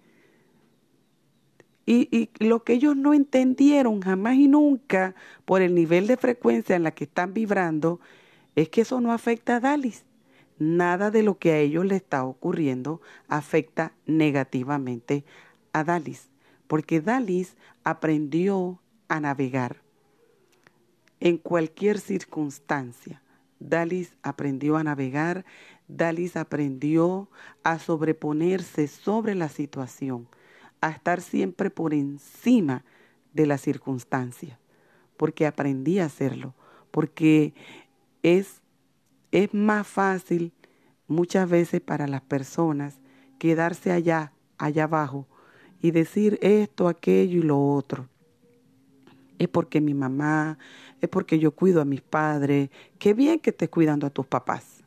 y, 1.85 2.29
lo 2.39 2.63
que 2.63 2.73
ellos 2.73 2.95
no 2.95 3.13
entendieron 3.13 4.01
jamás 4.01 4.35
y 4.35 4.47
nunca 4.47 5.15
por 5.45 5.61
el 5.61 5.75
nivel 5.75 6.07
de 6.07 6.17
frecuencia 6.17 6.75
en 6.75 6.83
la 6.83 6.91
que 6.91 7.03
están 7.03 7.33
vibrando 7.33 7.99
es 8.55 8.69
que 8.69 8.81
eso 8.81 9.01
no 9.01 9.11
afecta 9.11 9.57
a 9.57 9.59
Dalis. 9.59 10.03
Nada 10.57 11.11
de 11.11 11.21
lo 11.21 11.37
que 11.37 11.51
a 11.51 11.59
ellos 11.59 11.85
le 11.85 11.97
está 11.97 12.23
ocurriendo 12.23 13.01
afecta 13.27 13.93
negativamente 14.05 15.25
a 15.73 15.83
Dalis, 15.83 16.29
porque 16.67 17.01
Dalis 17.01 17.55
aprendió 17.83 18.79
a 19.07 19.19
navegar 19.19 19.81
en 21.19 21.37
cualquier 21.37 21.99
circunstancia. 21.99 23.21
Dalis 23.59 24.15
aprendió 24.23 24.77
a 24.77 24.83
navegar, 24.83 25.45
Dalis 25.87 26.35
aprendió 26.37 27.29
a 27.63 27.77
sobreponerse 27.77 28.87
sobre 28.87 29.35
la 29.35 29.49
situación 29.49 30.27
a 30.87 30.91
estar 30.91 31.21
siempre 31.21 31.69
por 31.69 31.93
encima 31.93 32.83
de 33.33 33.47
las 33.47 33.61
circunstancias, 33.61 34.59
porque 35.17 35.45
aprendí 35.47 35.99
a 35.99 36.05
hacerlo, 36.05 36.53
porque 36.91 37.53
es, 38.21 38.61
es 39.31 39.53
más 39.53 39.87
fácil 39.87 40.53
muchas 41.07 41.49
veces 41.49 41.81
para 41.81 42.07
las 42.07 42.21
personas 42.21 42.99
quedarse 43.39 43.91
allá, 43.91 44.31
allá 44.57 44.83
abajo, 44.83 45.27
y 45.81 45.91
decir 45.91 46.39
esto, 46.41 46.87
aquello 46.87 47.39
y 47.39 47.43
lo 47.43 47.59
otro. 47.59 48.07
Es 49.37 49.47
porque 49.47 49.81
mi 49.81 49.93
mamá, 49.93 50.57
es 51.01 51.09
porque 51.09 51.37
yo 51.39 51.51
cuido 51.51 51.81
a 51.81 51.85
mis 51.85 52.01
padres. 52.01 52.69
Qué 52.97 53.13
bien 53.13 53.39
que 53.39 53.49
estés 53.49 53.69
cuidando 53.69 54.07
a 54.07 54.09
tus 54.09 54.25
papás. 54.25 54.83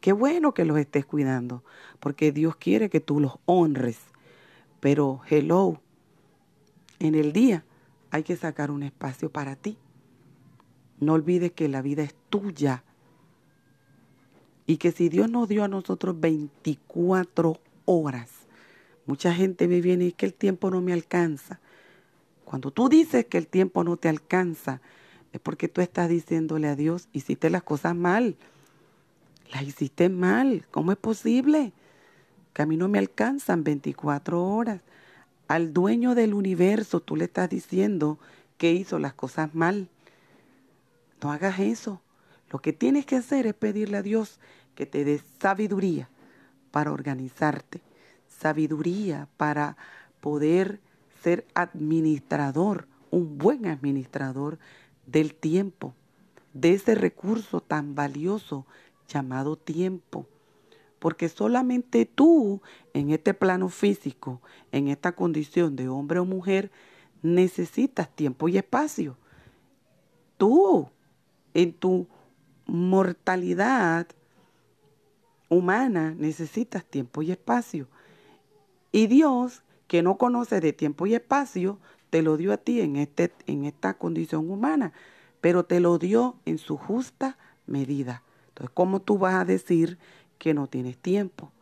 Qué 0.00 0.12
bueno 0.12 0.54
que 0.54 0.64
los 0.64 0.78
estés 0.78 1.06
cuidando, 1.06 1.64
porque 1.98 2.30
Dios 2.30 2.56
quiere 2.56 2.90
que 2.90 3.00
tú 3.00 3.18
los 3.18 3.38
honres 3.46 3.98
pero, 4.80 5.20
hello, 5.28 5.80
en 6.98 7.14
el 7.14 7.32
día 7.32 7.64
hay 8.10 8.22
que 8.22 8.36
sacar 8.36 8.70
un 8.70 8.82
espacio 8.82 9.30
para 9.30 9.56
ti. 9.56 9.76
No 10.98 11.12
olvides 11.14 11.52
que 11.52 11.68
la 11.68 11.82
vida 11.82 12.02
es 12.02 12.14
tuya. 12.30 12.84
Y 14.66 14.78
que 14.78 14.92
si 14.92 15.08
Dios 15.08 15.30
nos 15.30 15.48
dio 15.48 15.64
a 15.64 15.68
nosotros 15.68 16.18
24 16.18 17.60
horas, 17.84 18.30
mucha 19.06 19.32
gente 19.32 19.68
me 19.68 19.80
viene 19.80 20.06
y 20.06 20.12
que 20.12 20.26
el 20.26 20.34
tiempo 20.34 20.70
no 20.70 20.80
me 20.80 20.92
alcanza. 20.92 21.60
Cuando 22.44 22.70
tú 22.70 22.88
dices 22.88 23.26
que 23.26 23.38
el 23.38 23.46
tiempo 23.46 23.84
no 23.84 23.96
te 23.96 24.08
alcanza, 24.08 24.80
es 25.32 25.40
porque 25.40 25.68
tú 25.68 25.80
estás 25.80 26.08
diciéndole 26.08 26.68
a 26.68 26.76
Dios, 26.76 27.08
hiciste 27.12 27.50
las 27.50 27.62
cosas 27.62 27.94
mal. 27.94 28.36
Las 29.52 29.62
hiciste 29.62 30.08
mal. 30.08 30.64
¿Cómo 30.70 30.92
es 30.92 30.98
posible? 30.98 31.72
Que 32.56 32.62
a 32.62 32.66
mí 32.66 32.78
no 32.78 32.88
me 32.88 32.98
alcanzan 32.98 33.64
24 33.64 34.42
horas. 34.42 34.80
Al 35.46 35.74
dueño 35.74 36.14
del 36.14 36.32
universo 36.32 37.00
tú 37.00 37.14
le 37.14 37.26
estás 37.26 37.50
diciendo 37.50 38.18
que 38.56 38.72
hizo 38.72 38.98
las 38.98 39.12
cosas 39.12 39.54
mal. 39.54 39.90
No 41.22 41.32
hagas 41.32 41.58
eso. 41.58 42.00
Lo 42.50 42.58
que 42.60 42.72
tienes 42.72 43.04
que 43.04 43.16
hacer 43.16 43.46
es 43.46 43.52
pedirle 43.52 43.98
a 43.98 44.02
Dios 44.02 44.40
que 44.74 44.86
te 44.86 45.04
dé 45.04 45.20
sabiduría 45.38 46.08
para 46.70 46.92
organizarte, 46.92 47.82
sabiduría 48.26 49.28
para 49.36 49.76
poder 50.22 50.80
ser 51.22 51.46
administrador, 51.52 52.88
un 53.10 53.36
buen 53.36 53.66
administrador 53.66 54.58
del 55.04 55.34
tiempo, 55.34 55.92
de 56.54 56.72
ese 56.72 56.94
recurso 56.94 57.60
tan 57.60 57.94
valioso 57.94 58.64
llamado 59.08 59.56
tiempo 59.56 60.26
porque 60.98 61.28
solamente 61.28 62.06
tú 62.06 62.62
en 62.94 63.10
este 63.10 63.34
plano 63.34 63.68
físico, 63.68 64.40
en 64.72 64.88
esta 64.88 65.12
condición 65.12 65.76
de 65.76 65.88
hombre 65.88 66.18
o 66.18 66.24
mujer, 66.24 66.70
necesitas 67.22 68.14
tiempo 68.14 68.48
y 68.48 68.58
espacio. 68.58 69.16
Tú, 70.36 70.88
en 71.54 71.72
tu 71.72 72.06
mortalidad 72.66 74.06
humana, 75.48 76.14
necesitas 76.16 76.84
tiempo 76.84 77.22
y 77.22 77.30
espacio. 77.30 77.88
Y 78.92 79.06
Dios, 79.06 79.62
que 79.86 80.02
no 80.02 80.18
conoce 80.18 80.60
de 80.60 80.72
tiempo 80.72 81.06
y 81.06 81.14
espacio, 81.14 81.78
te 82.10 82.22
lo 82.22 82.36
dio 82.36 82.52
a 82.52 82.56
ti 82.56 82.80
en, 82.80 82.96
este, 82.96 83.32
en 83.46 83.64
esta 83.64 83.94
condición 83.94 84.50
humana, 84.50 84.92
pero 85.40 85.64
te 85.64 85.80
lo 85.80 85.98
dio 85.98 86.36
en 86.44 86.58
su 86.58 86.76
justa 86.76 87.38
medida. 87.66 88.22
Entonces, 88.48 88.70
¿cómo 88.74 89.00
tú 89.00 89.18
vas 89.18 89.34
a 89.34 89.44
decir 89.44 89.98
que 90.38 90.54
no 90.54 90.66
tienes 90.66 90.98
tiempo. 90.98 91.52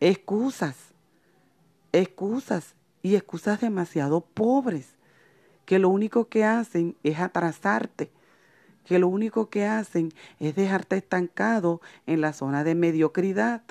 Excusas, 0.00 0.76
excusas 1.92 2.74
y 3.02 3.16
excusas 3.16 3.60
demasiado 3.60 4.22
pobres, 4.22 4.94
que 5.64 5.78
lo 5.78 5.88
único 5.88 6.28
que 6.28 6.44
hacen 6.44 6.96
es 7.02 7.18
atrasarte, 7.20 8.10
que 8.84 8.98
lo 8.98 9.08
único 9.08 9.48
que 9.48 9.64
hacen 9.64 10.12
es 10.40 10.54
dejarte 10.54 10.96
estancado 10.96 11.80
en 12.06 12.20
la 12.20 12.32
zona 12.32 12.64
de 12.64 12.74
mediocridad. 12.74 13.62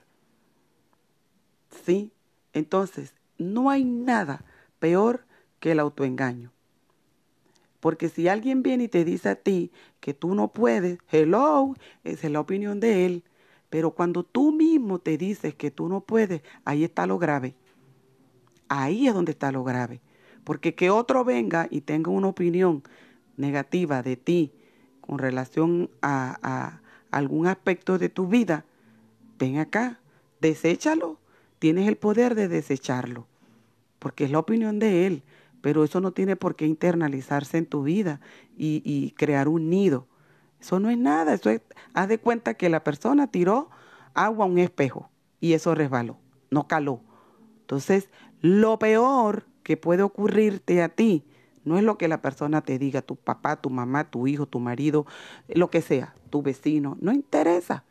¿Sí? 1.85 2.11
Entonces, 2.53 3.13
no 3.37 3.69
hay 3.69 3.83
nada 3.83 4.43
peor 4.79 5.25
que 5.59 5.71
el 5.71 5.79
autoengaño. 5.79 6.51
Porque 7.79 8.09
si 8.09 8.27
alguien 8.27 8.63
viene 8.63 8.85
y 8.85 8.87
te 8.87 9.03
dice 9.03 9.29
a 9.29 9.35
ti 9.35 9.71
que 9.99 10.13
tú 10.13 10.35
no 10.35 10.53
puedes, 10.53 10.99
hello, 11.11 11.75
esa 12.03 12.27
es 12.27 12.33
la 12.33 12.39
opinión 12.39 12.79
de 12.79 13.05
él. 13.05 13.23
Pero 13.73 13.89
cuando 13.89 14.21
tú 14.21 14.51
mismo 14.51 14.99
te 14.99 15.17
dices 15.17 15.55
que 15.55 15.71
tú 15.71 15.89
no 15.89 16.01
puedes, 16.01 16.43
ahí 16.63 16.83
está 16.83 17.07
lo 17.07 17.17
grave. 17.17 17.55
Ahí 18.67 19.07
es 19.07 19.15
donde 19.15 19.31
está 19.31 19.51
lo 19.51 19.63
grave. 19.63 19.99
Porque 20.43 20.75
que 20.75 20.91
otro 20.91 21.25
venga 21.25 21.67
y 21.71 21.81
tenga 21.81 22.11
una 22.11 22.27
opinión 22.27 22.83
negativa 23.35 24.03
de 24.03 24.15
ti 24.15 24.53
con 25.01 25.17
relación 25.17 25.89
a, 26.03 26.81
algún 27.09 27.47
aspecto 27.47 27.97
de 27.97 28.09
tu 28.09 28.27
vida, 28.27 28.63
ven 29.39 29.57
acá, 29.57 29.99
deséchalo. 30.39 31.17
Tienes 31.57 31.87
el 31.87 31.97
poder 31.97 32.35
de 32.35 32.49
desecharlo. 32.49 33.25
Porque 33.97 34.25
es 34.25 34.29
la 34.29 34.37
opinión 34.37 34.77
de 34.77 35.07
él. 35.07 35.23
Pero 35.61 35.83
eso 35.83 35.99
no 35.99 36.11
tiene 36.11 36.35
por 36.35 36.55
qué 36.55 36.67
internalizarse 36.67 37.57
en 37.57 37.65
tu 37.65 37.81
vida 37.81 38.21
y, 38.55 39.15
crear 39.17 39.47
un 39.47 39.71
nido 39.71 40.05
eso 40.63 40.79
no 40.79 40.89
es 40.89 40.97
nada, 40.97 41.33
eso 41.33 41.49
es, 41.49 41.61
haz 41.93 42.07
de 42.07 42.19
cuenta 42.19 42.53
que 42.53 42.69
la 42.69 42.85
persona 42.85 43.27
tiró 43.27 43.69
agua 44.13 44.45
a 44.45 44.47
un 44.47 44.59
espejo 44.59 45.09
y 45.41 45.53
eso 45.53 45.75
resbaló, 45.75 46.17
no 46.51 46.69
caló. 46.69 47.01
Entonces, 47.59 48.07
lo 48.39 48.79
peor 48.79 49.45
que 49.63 49.75
puede 49.75 50.03
ocurrirte 50.03 50.81
a 50.81 50.87
ti 50.87 51.25
no 51.65 51.77
es 51.77 51.83
lo 51.83 51.97
que 51.97 52.07
la 52.07 52.21
persona 52.21 52.61
te 52.61 52.79
diga, 52.79 53.01
tu 53.01 53.17
papá, 53.17 53.57
tu 53.57 53.69
mamá, 53.69 54.09
tu 54.09 54.25
hijo, 54.25 54.45
tu 54.45 54.61
marido, 54.61 55.05
lo 55.49 55.69
que 55.69 55.81
sea, 55.81 56.15
tu 56.29 56.41
vecino, 56.41 56.97
no 57.01 57.11
interesa, 57.11 57.83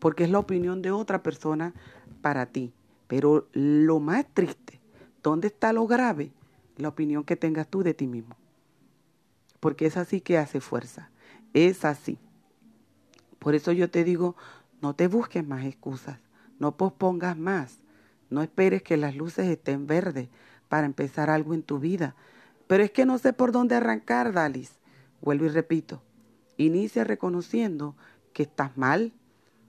porque 0.00 0.24
es 0.24 0.30
la 0.30 0.38
opinión 0.38 0.82
de 0.82 0.90
otra 0.90 1.22
persona 1.22 1.72
para 2.20 2.44
ti. 2.44 2.74
Pero 3.06 3.48
lo 3.52 4.00
más 4.00 4.26
triste, 4.34 4.82
¿dónde 5.22 5.46
está 5.46 5.72
lo 5.72 5.86
grave? 5.86 6.30
La 6.76 6.88
opinión 6.88 7.24
que 7.24 7.36
tengas 7.36 7.68
tú 7.68 7.82
de 7.82 7.94
ti 7.94 8.06
mismo. 8.06 8.36
Porque 9.60 9.86
es 9.86 9.96
así 9.96 10.20
que 10.20 10.36
hace 10.36 10.60
fuerza. 10.60 11.10
Es 11.54 11.84
así. 11.84 12.18
Por 13.38 13.54
eso 13.54 13.72
yo 13.72 13.90
te 13.90 14.04
digo, 14.04 14.36
no 14.80 14.94
te 14.94 15.08
busques 15.08 15.46
más 15.46 15.64
excusas, 15.64 16.18
no 16.58 16.76
pospongas 16.76 17.36
más, 17.36 17.78
no 18.28 18.42
esperes 18.42 18.82
que 18.82 18.96
las 18.96 19.16
luces 19.16 19.46
estén 19.46 19.86
verdes 19.86 20.28
para 20.68 20.86
empezar 20.86 21.30
algo 21.30 21.54
en 21.54 21.62
tu 21.62 21.78
vida. 21.78 22.14
Pero 22.66 22.84
es 22.84 22.90
que 22.90 23.06
no 23.06 23.18
sé 23.18 23.32
por 23.32 23.50
dónde 23.50 23.74
arrancar, 23.74 24.32
Dalis. 24.32 24.78
Vuelvo 25.20 25.46
y 25.46 25.48
repito, 25.48 26.02
inicia 26.56 27.04
reconociendo 27.04 27.96
que 28.32 28.44
estás 28.44 28.76
mal, 28.76 29.12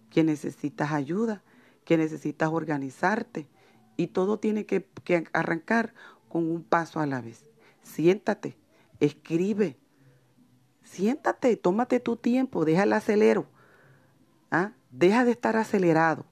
que 0.10 0.24
necesitas 0.24 0.92
ayuda, 0.92 1.42
que 1.84 1.98
necesitas 1.98 2.50
organizarte 2.52 3.48
y 3.98 4.08
todo 4.08 4.38
tiene 4.38 4.66
que, 4.66 4.86
que 5.04 5.26
arrancar 5.34 5.94
con 6.30 6.50
un 6.50 6.64
paso 6.64 7.00
a 7.00 7.06
la 7.06 7.22
vez. 7.22 7.50
Siéntate, 7.82 8.56
escribe, 9.00 9.78
siéntate, 10.92 11.56
tómate 11.56 12.00
tu 12.00 12.18
tiempo, 12.18 12.66
deja 12.66 12.84
el 12.84 12.94
acelero. 12.94 13.46
¿ah? 14.52 14.74
Deja 14.92 15.24
de 15.24 15.32
estar 15.32 15.56
acelerado. 15.56 16.26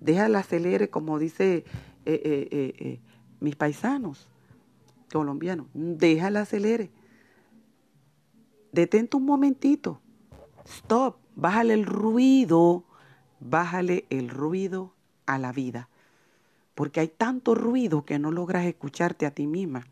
Deja 0.00 0.26
el 0.26 0.36
acelere, 0.36 0.88
como 0.88 1.18
dice 1.18 1.64
eh, 2.04 2.20
eh, 2.24 2.48
eh, 2.52 3.00
mis 3.40 3.56
paisanos 3.56 4.28
colombianos. 5.12 5.66
Deja 5.74 6.28
el 6.28 6.36
acelere. 6.36 6.90
Detente 8.72 9.16
un 9.16 9.24
momentito. 9.24 10.00
Stop. 10.64 11.16
Bájale 11.34 11.74
el 11.74 11.86
ruido. 11.86 12.84
Bájale 13.40 14.06
el 14.10 14.28
ruido 14.28 14.94
a 15.26 15.38
la 15.38 15.52
vida. 15.52 15.88
Porque 16.74 17.00
hay 17.00 17.08
tanto 17.08 17.54
ruido 17.54 18.04
que 18.04 18.18
no 18.18 18.30
logras 18.30 18.66
escucharte 18.66 19.26
a 19.26 19.30
ti 19.30 19.46
misma 19.46 19.86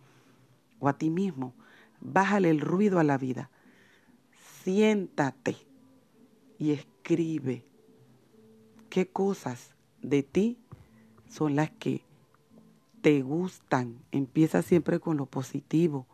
o 0.79 0.89
a 0.89 0.99
ti 0.99 1.11
mismo. 1.11 1.55
Bájale 2.01 2.51
el 2.51 2.61
ruido 2.61 2.99
a 2.99 3.05
la 3.05 3.17
vida. 3.17 3.51
Siéntate 4.65 5.59
y 6.59 6.73
escribe 6.73 7.67
qué 8.89 9.07
cosas 9.07 9.73
de 10.01 10.23
ti 10.23 10.57
son 11.29 11.55
las 11.55 11.71
que 11.73 12.01
te 13.03 13.21
gustan. 13.21 13.99
Empieza 14.11 14.63
siempre 14.63 15.01
con 15.01 15.19
lo 15.19 15.27
positivo. 15.27 16.07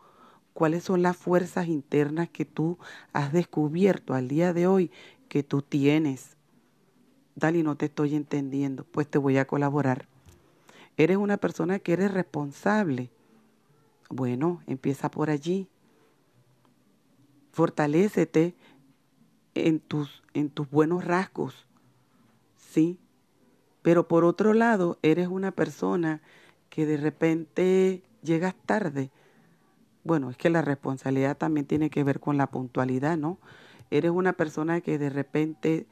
¿Cuáles 0.52 0.82
son 0.82 1.00
las 1.00 1.16
fuerzas 1.16 1.68
internas 1.68 2.28
que 2.28 2.44
tú 2.44 2.76
has 3.12 3.32
descubierto 3.32 4.14
al 4.14 4.26
día 4.26 4.52
de 4.52 4.66
hoy 4.66 4.90
que 5.28 5.44
tú 5.44 5.62
tienes? 5.62 6.36
Dali, 7.36 7.62
no 7.62 7.76
te 7.76 7.86
estoy 7.86 8.16
entendiendo. 8.16 8.82
Pues 8.82 9.06
te 9.06 9.18
voy 9.18 9.38
a 9.38 9.46
colaborar. 9.46 10.08
Eres 10.96 11.18
una 11.18 11.36
persona 11.36 11.78
que 11.78 11.92
eres 11.92 12.10
responsable. 12.10 13.10
Bueno, 14.08 14.60
empieza 14.66 15.08
por 15.08 15.30
allí. 15.30 15.68
Fortalécete 17.60 18.54
en 19.54 19.80
tus, 19.80 20.22
en 20.32 20.48
tus 20.48 20.70
buenos 20.70 21.04
rasgos. 21.04 21.66
Sí. 22.56 22.98
Pero 23.82 24.08
por 24.08 24.24
otro 24.24 24.54
lado, 24.54 24.98
eres 25.02 25.28
una 25.28 25.50
persona 25.50 26.22
que 26.70 26.86
de 26.86 26.96
repente 26.96 28.02
llegas 28.22 28.54
tarde. 28.64 29.10
Bueno, 30.04 30.30
es 30.30 30.38
que 30.38 30.48
la 30.48 30.62
responsabilidad 30.62 31.36
también 31.36 31.66
tiene 31.66 31.90
que 31.90 32.02
ver 32.02 32.18
con 32.18 32.38
la 32.38 32.46
puntualidad, 32.46 33.18
¿no? 33.18 33.36
Eres 33.90 34.10
una 34.10 34.32
persona 34.32 34.80
que 34.80 34.96
de 34.96 35.10
repente, 35.10 35.86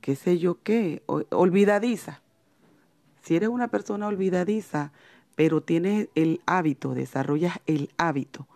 qué 0.00 0.16
sé 0.16 0.38
yo 0.38 0.60
qué, 0.64 1.04
olvidadiza. 1.06 2.20
Si 3.22 3.36
eres 3.36 3.48
una 3.48 3.68
persona 3.68 4.08
olvidadiza, 4.08 4.90
pero 5.36 5.60
tienes 5.60 6.08
el 6.16 6.40
hábito, 6.46 6.94
desarrollas 6.94 7.60
el 7.66 7.90
hábito 7.96 8.48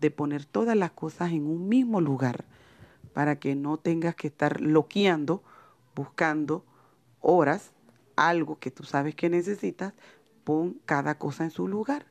de 0.00 0.10
poner 0.10 0.44
todas 0.44 0.76
las 0.76 0.92
cosas 0.92 1.32
en 1.32 1.46
un 1.46 1.68
mismo 1.68 2.00
lugar 2.00 2.44
para 3.12 3.38
que 3.38 3.54
no 3.54 3.78
tengas 3.78 4.14
que 4.14 4.28
estar 4.28 4.60
loqueando, 4.60 5.42
buscando 5.94 6.64
horas, 7.20 7.72
algo 8.16 8.58
que 8.58 8.70
tú 8.70 8.84
sabes 8.84 9.14
que 9.14 9.28
necesitas, 9.28 9.92
pon 10.44 10.80
cada 10.86 11.18
cosa 11.18 11.44
en 11.44 11.50
su 11.50 11.66
lugar 11.68 12.06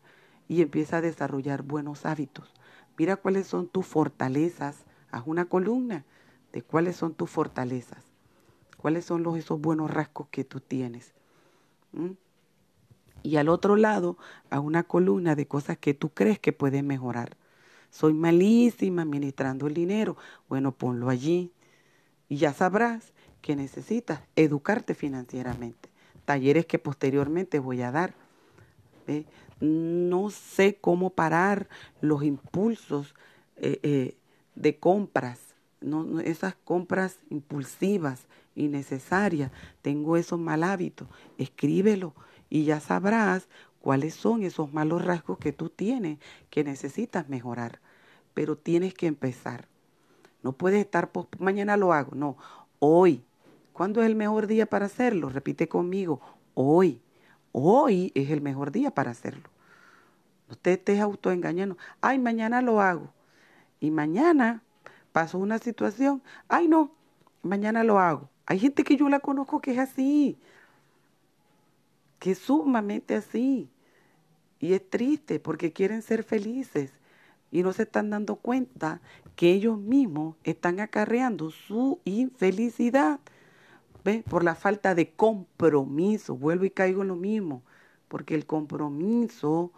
y 0.47 0.61
empieza 0.61 0.97
a 0.97 1.01
desarrollar 1.01 1.63
buenos 1.63 2.05
hábitos. 2.05 2.53
Mira 2.97 3.15
cuáles 3.15 3.47
son 3.47 3.67
tus 3.67 3.85
fortalezas, 3.85 4.85
haz 5.11 5.23
una 5.25 5.45
columna 5.45 6.03
de 6.51 6.61
cuáles 6.61 6.95
son 6.95 7.13
tus 7.13 7.29
fortalezas, 7.29 8.03
cuáles 8.77 9.05
son 9.05 9.23
los, 9.23 9.37
esos 9.37 9.61
buenos 9.61 9.91
rasgos 9.91 10.27
que 10.29 10.43
tú 10.43 10.59
tienes. 10.59 11.13
Y 13.23 13.37
al 13.37 13.49
otro 13.49 13.75
lado, 13.75 14.17
haz 14.49 14.59
una 14.59 14.83
columna 14.83 15.35
de 15.35 15.47
cosas 15.47 15.77
que 15.77 15.93
tú 15.93 16.09
crees 16.09 16.39
que 16.39 16.53
puedes 16.53 16.83
mejorar 16.83 17.36
soy 17.89 18.13
malísima 18.13 19.01
administrando 19.01 19.67
el 19.67 19.73
dinero. 19.73 20.17
Bueno, 20.47 20.71
ponlo 20.71 21.09
allí 21.09 21.51
y 22.29 22.37
ya 22.37 22.53
sabrás 22.53 23.13
que 23.41 23.55
necesitas 23.55 24.21
educarte 24.35 24.93
financieramente. 24.93 25.89
Talleres 26.25 26.65
que 26.65 26.79
posteriormente 26.79 27.59
voy 27.59 27.81
a 27.81 27.91
dar. 27.91 28.13
No 29.59 30.29
sé 30.29 30.77
cómo 30.79 31.11
parar 31.11 31.69
los 32.01 32.23
impulsos 32.23 33.15
eh, 33.55 33.79
eh, 33.83 34.17
de 34.55 34.77
compras, 34.77 35.39
no, 35.79 36.19
esas 36.19 36.55
compras 36.55 37.19
impulsivas, 37.29 38.27
innecesarias. 38.55 39.51
Tengo 39.81 40.17
esos 40.17 40.39
mal 40.39 40.63
hábitos. 40.63 41.07
Escríbelo 41.37 42.13
y 42.49 42.65
ya 42.65 42.79
sabrás 42.79 43.47
cuáles 43.87 44.15
son 44.15 44.43
esos 44.43 44.73
malos 44.73 45.05
rasgos 45.05 45.37
que 45.37 45.53
tú 45.53 45.69
tienes 45.69 46.19
que 46.49 46.65
necesitas 46.65 47.29
mejorar. 47.29 47.79
Pero 48.33 48.57
tienes 48.57 48.93
que 48.93 49.07
empezar. 49.07 49.69
No 50.43 50.51
puedes 50.51 50.81
estar, 50.81 51.13
pues, 51.13 51.27
mañana 51.39 51.77
lo 51.77 51.93
hago. 51.93 52.13
No, 52.13 52.35
hoy. 52.79 53.23
¿Cuándo 53.71 54.01
es 54.01 54.07
el 54.07 54.17
mejor 54.17 54.45
día 54.45 54.65
para 54.65 54.87
hacerlo? 54.87 55.29
Repite 55.29 55.69
conmigo, 55.69 56.19
hoy. 56.53 57.01
Hoy 57.53 58.11
es 58.13 58.29
el 58.29 58.41
mejor 58.41 58.73
día 58.73 58.91
para 58.91 59.11
hacerlo. 59.11 59.49
No 60.49 60.57
te 60.57 60.73
estés 60.73 60.99
autoengañando. 60.99 61.77
Ay, 62.01 62.19
mañana 62.19 62.61
lo 62.61 62.81
hago. 62.81 63.13
Y 63.79 63.89
mañana 63.89 64.63
pasó 65.13 65.37
una 65.37 65.59
situación. 65.59 66.21
Ay, 66.49 66.67
no, 66.67 66.91
mañana 67.41 67.85
lo 67.85 67.99
hago. 67.99 68.29
Hay 68.47 68.59
gente 68.59 68.83
que 68.83 68.97
yo 68.97 69.07
la 69.07 69.21
conozco 69.21 69.61
que 69.61 69.71
es 69.71 69.79
así. 69.79 70.37
Que 72.19 72.31
es 72.31 72.39
sumamente 72.39 73.15
así. 73.15 73.71
Y 74.59 74.73
es 74.73 74.89
triste 74.89 75.39
porque 75.39 75.71
quieren 75.73 76.01
ser 76.01 76.23
felices 76.23 76.91
y 77.51 77.63
no 77.63 77.73
se 77.73 77.83
están 77.83 78.09
dando 78.09 78.35
cuenta 78.37 79.01
que 79.35 79.51
ellos 79.51 79.77
mismos 79.77 80.35
están 80.43 80.79
acarreando 80.79 81.51
su 81.51 81.99
infelicidad 82.05 83.19
¿ve? 84.03 84.23
por 84.29 84.43
la 84.43 84.55
falta 84.55 84.95
de 84.95 85.11
compromiso. 85.11 86.35
Vuelvo 86.35 86.65
y 86.65 86.71
caigo 86.71 87.03
en 87.03 87.09
lo 87.09 87.15
mismo, 87.15 87.63
porque 88.07 88.35
el 88.35 88.45
compromiso 88.45 89.71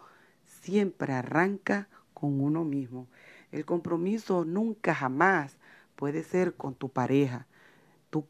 siempre 0.44 1.12
arranca 1.12 1.88
con 2.14 2.40
uno 2.40 2.64
mismo. 2.64 3.06
El 3.52 3.64
compromiso 3.64 4.44
nunca 4.44 4.94
jamás 4.94 5.58
puede 5.96 6.22
ser 6.22 6.54
con 6.54 6.74
tu 6.74 6.88
pareja. 6.88 7.46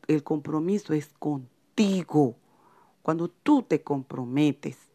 el 0.08 0.22
compromiso 0.22 0.92
es 0.92 1.08
contigo. 1.18 2.36
Cuando 3.02 3.28
tú 3.28 3.62
te 3.62 3.82
comprometes 3.82 4.89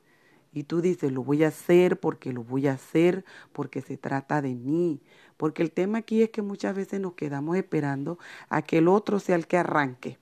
y 0.56 0.64
tú 0.64 0.80
dices, 0.80 1.12
lo 1.12 1.22
voy 1.22 1.44
a 1.44 1.50
hacer 1.50 2.00
porque 2.00 2.32
lo 2.32 2.42
voy 2.42 2.68
a 2.68 2.72
hacer, 2.72 3.26
porque 3.52 3.82
se 3.82 3.98
trata 3.98 4.42
de 4.42 4.56
mí. 4.56 5.02
Porque 5.36 5.62
el 5.62 5.74
tema 5.74 5.98
aquí 5.98 6.22
es 6.24 6.30
que 6.30 6.42
muchas 6.42 6.74
veces 6.74 7.02
nos 7.02 7.14
quedamos 7.16 7.58
esperando 7.58 8.18
a 8.48 8.62
que 8.62 8.78
el 8.78 8.88
otro 8.88 9.20
sea 9.20 9.36
el 9.36 9.48
que 9.48 9.58
arranque. 9.58 10.18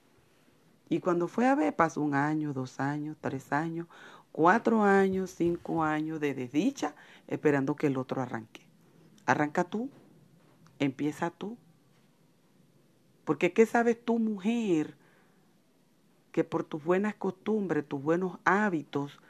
Y 0.89 1.01
cuando 1.01 1.27
fue 1.27 1.45
a 1.47 1.53
ver, 1.53 1.75
pasó 1.75 2.01
un 2.01 2.15
año, 2.15 2.51
dos 2.51 2.79
años, 2.79 3.15
tres 3.21 3.53
años, 3.53 3.85
cuatro 4.31 4.81
años, 4.81 5.29
cinco 5.29 5.83
años 5.83 6.19
de 6.19 6.33
desdicha, 6.33 6.95
esperando 7.27 7.75
que 7.75 7.85
el 7.85 7.97
otro 7.97 8.19
arranque. 8.19 8.65
Arranca 9.27 9.63
tú, 9.63 9.91
empieza 10.79 11.29
tú. 11.29 11.59
Porque 13.23 13.53
¿qué 13.53 13.67
sabes 13.67 14.03
tú, 14.03 14.17
mujer? 14.17 14.97
Que 16.31 16.43
por 16.43 16.63
tus 16.63 16.83
buenas 16.83 17.13
costumbres, 17.13 17.87
tus 17.87 18.01
buenos 18.01 18.39
hábitos, 18.45 19.21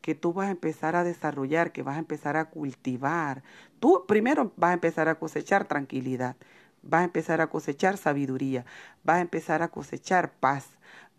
que 0.00 0.14
tú 0.14 0.32
vas 0.32 0.48
a 0.48 0.52
empezar 0.52 0.96
a 0.96 1.04
desarrollar, 1.04 1.72
que 1.72 1.82
vas 1.82 1.96
a 1.96 2.00
empezar 2.00 2.36
a 2.36 2.46
cultivar. 2.50 3.42
Tú 3.80 4.04
primero 4.06 4.52
vas 4.56 4.70
a 4.70 4.74
empezar 4.74 5.08
a 5.08 5.18
cosechar 5.18 5.66
tranquilidad, 5.66 6.36
vas 6.82 7.02
a 7.02 7.04
empezar 7.04 7.40
a 7.40 7.48
cosechar 7.48 7.96
sabiduría, 7.96 8.64
vas 9.04 9.18
a 9.18 9.20
empezar 9.20 9.62
a 9.62 9.68
cosechar 9.68 10.32
paz, 10.40 10.68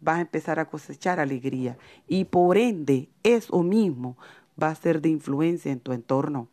vas 0.01 0.17
a 0.17 0.21
empezar 0.21 0.59
a 0.59 0.65
cosechar 0.65 1.19
alegría. 1.19 1.77
Y 2.07 2.25
por 2.25 2.57
ende, 2.57 3.09
eso 3.23 3.63
mismo 3.63 4.17
va 4.61 4.69
a 4.69 4.75
ser 4.75 5.01
de 5.01 5.09
influencia 5.09 5.71
en 5.71 5.79
tu 5.79 5.93
entorno. 5.93 6.51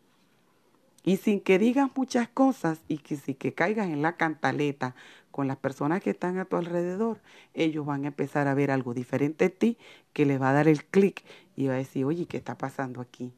Y 1.05 1.17
sin 1.17 1.41
que 1.41 1.59
digas 1.59 1.91
muchas 1.95 2.29
cosas 2.29 2.81
y 2.89 2.99
que 2.99 3.17
si 3.17 3.35
que 3.35 3.55
caigas 3.55 3.87
en 3.89 4.03
la 4.03 4.17
cantaleta 4.17 4.95
con 5.31 5.47
las 5.47 5.57
personas 5.57 6.03
que 6.03 6.11
están 6.11 6.39
a 6.39 6.45
tu 6.45 6.57
alrededor, 6.57 7.21
ellos 7.55 7.87
van 7.87 8.05
a 8.05 8.09
empezar 8.09 8.49
a 8.49 8.55
ver 8.55 8.71
algo 8.71 8.95
diferente 8.95 9.47
en 9.47 9.53
ti 9.53 9.79
que 10.13 10.27
les 10.27 10.41
va 10.41 10.51
a 10.51 10.53
dar 10.53 10.69
el 10.69 10.85
clic 10.85 11.25
y 11.57 11.69
va 11.69 11.75
a 11.75 11.77
decir, 11.79 12.05
oye, 12.05 12.27
¿qué 12.27 12.37
está 12.37 12.59
pasando 12.59 13.01
aquí? 13.01 13.33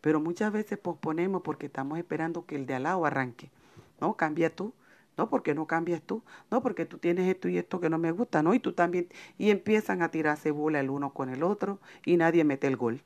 Pero 0.00 0.20
muchas 0.20 0.52
veces 0.52 0.78
posponemos 0.78 1.42
porque 1.42 1.66
estamos 1.66 1.98
esperando 1.98 2.44
que 2.44 2.56
el 2.56 2.66
de 2.66 2.74
al 2.74 2.82
lado 2.82 3.06
arranque. 3.06 3.50
No, 4.00 4.16
cambia 4.16 4.54
tú. 4.54 4.74
No, 5.16 5.28
porque 5.28 5.54
no 5.54 5.66
cambias 5.66 6.02
tú. 6.02 6.22
No, 6.50 6.60
porque 6.62 6.86
tú 6.86 6.98
tienes 6.98 7.28
esto 7.28 7.48
y 7.48 7.58
esto 7.58 7.78
que 7.78 7.88
no 7.88 7.98
me 7.98 8.10
gusta. 8.10 8.42
No, 8.42 8.52
y 8.52 8.58
tú 8.58 8.72
también. 8.72 9.08
Y 9.38 9.50
empiezan 9.50 10.02
a 10.02 10.10
tirarse 10.10 10.50
bola 10.50 10.80
el 10.80 10.90
uno 10.90 11.12
con 11.12 11.28
el 11.28 11.44
otro 11.44 11.78
y 12.04 12.16
nadie 12.16 12.42
mete 12.42 12.66
el 12.66 12.76
gol. 12.76 13.02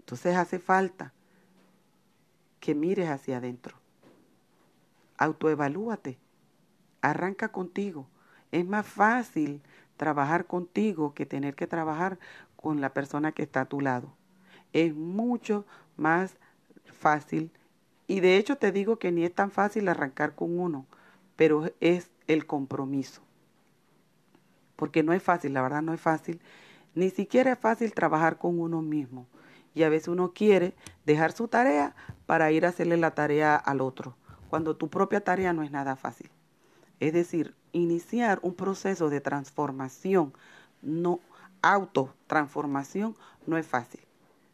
Entonces 0.00 0.36
hace 0.36 0.58
falta 0.58 1.12
que 2.64 2.74
mires 2.74 3.08
hacia 3.10 3.36
adentro 3.38 3.76
autoevalúate, 5.18 6.18
arranca 7.02 7.50
contigo. 7.50 8.06
Es 8.52 8.66
más 8.66 8.86
fácil 8.86 9.62
trabajar 9.96 10.46
contigo 10.46 11.14
que 11.14 11.26
tener 11.26 11.54
que 11.54 11.66
trabajar 11.66 12.18
con 12.56 12.80
la 12.80 12.94
persona 12.94 13.32
que 13.32 13.42
está 13.42 13.62
a 13.62 13.66
tu 13.66 13.80
lado. 13.80 14.14
Es 14.72 14.94
mucho 14.94 15.66
más 15.96 16.36
fácil 16.86 17.52
Y 18.08 18.20
de 18.20 18.38
hecho 18.38 18.56
te 18.58 18.72
digo 18.72 18.98
que 18.98 19.12
ni 19.12 19.24
es 19.24 19.34
tan 19.34 19.50
fácil 19.50 19.88
arrancar 19.88 20.34
con 20.34 20.58
uno, 20.60 20.86
pero 21.36 21.70
es 21.80 22.10
el 22.28 22.46
compromiso. 22.46 23.22
Porque 24.76 25.02
no 25.02 25.12
es 25.12 25.22
fácil, 25.22 25.54
la 25.54 25.62
verdad 25.62 25.82
no 25.82 25.94
es 25.94 26.00
fácil. 26.00 26.40
Ni 26.94 27.10
siquiera 27.10 27.52
es 27.52 27.58
fácil 27.58 27.94
trabajar 27.94 28.38
con 28.38 28.60
uno 28.60 28.82
mismo. 28.82 29.26
Y 29.74 29.82
a 29.82 29.88
veces 29.88 30.08
uno 30.08 30.32
quiere 30.32 30.74
dejar 31.04 31.32
su 31.32 31.48
tarea 31.48 31.94
para 32.26 32.50
ir 32.52 32.64
a 32.64 32.70
hacerle 32.70 32.96
la 32.96 33.14
tarea 33.14 33.56
al 33.56 33.80
otro, 33.80 34.16
cuando 34.48 34.76
tu 34.76 34.88
propia 34.88 35.22
tarea 35.22 35.52
no 35.52 35.62
es 35.62 35.70
nada 35.70 35.96
fácil. 35.96 36.30
Es 37.00 37.12
decir, 37.12 37.54
iniciar 37.72 38.38
un 38.42 38.54
proceso 38.54 39.10
de 39.10 39.20
transformación, 39.20 40.32
no 40.80 41.20
autotransformación, 41.60 43.16
no 43.46 43.58
es 43.58 43.66
fácil. 43.66 44.00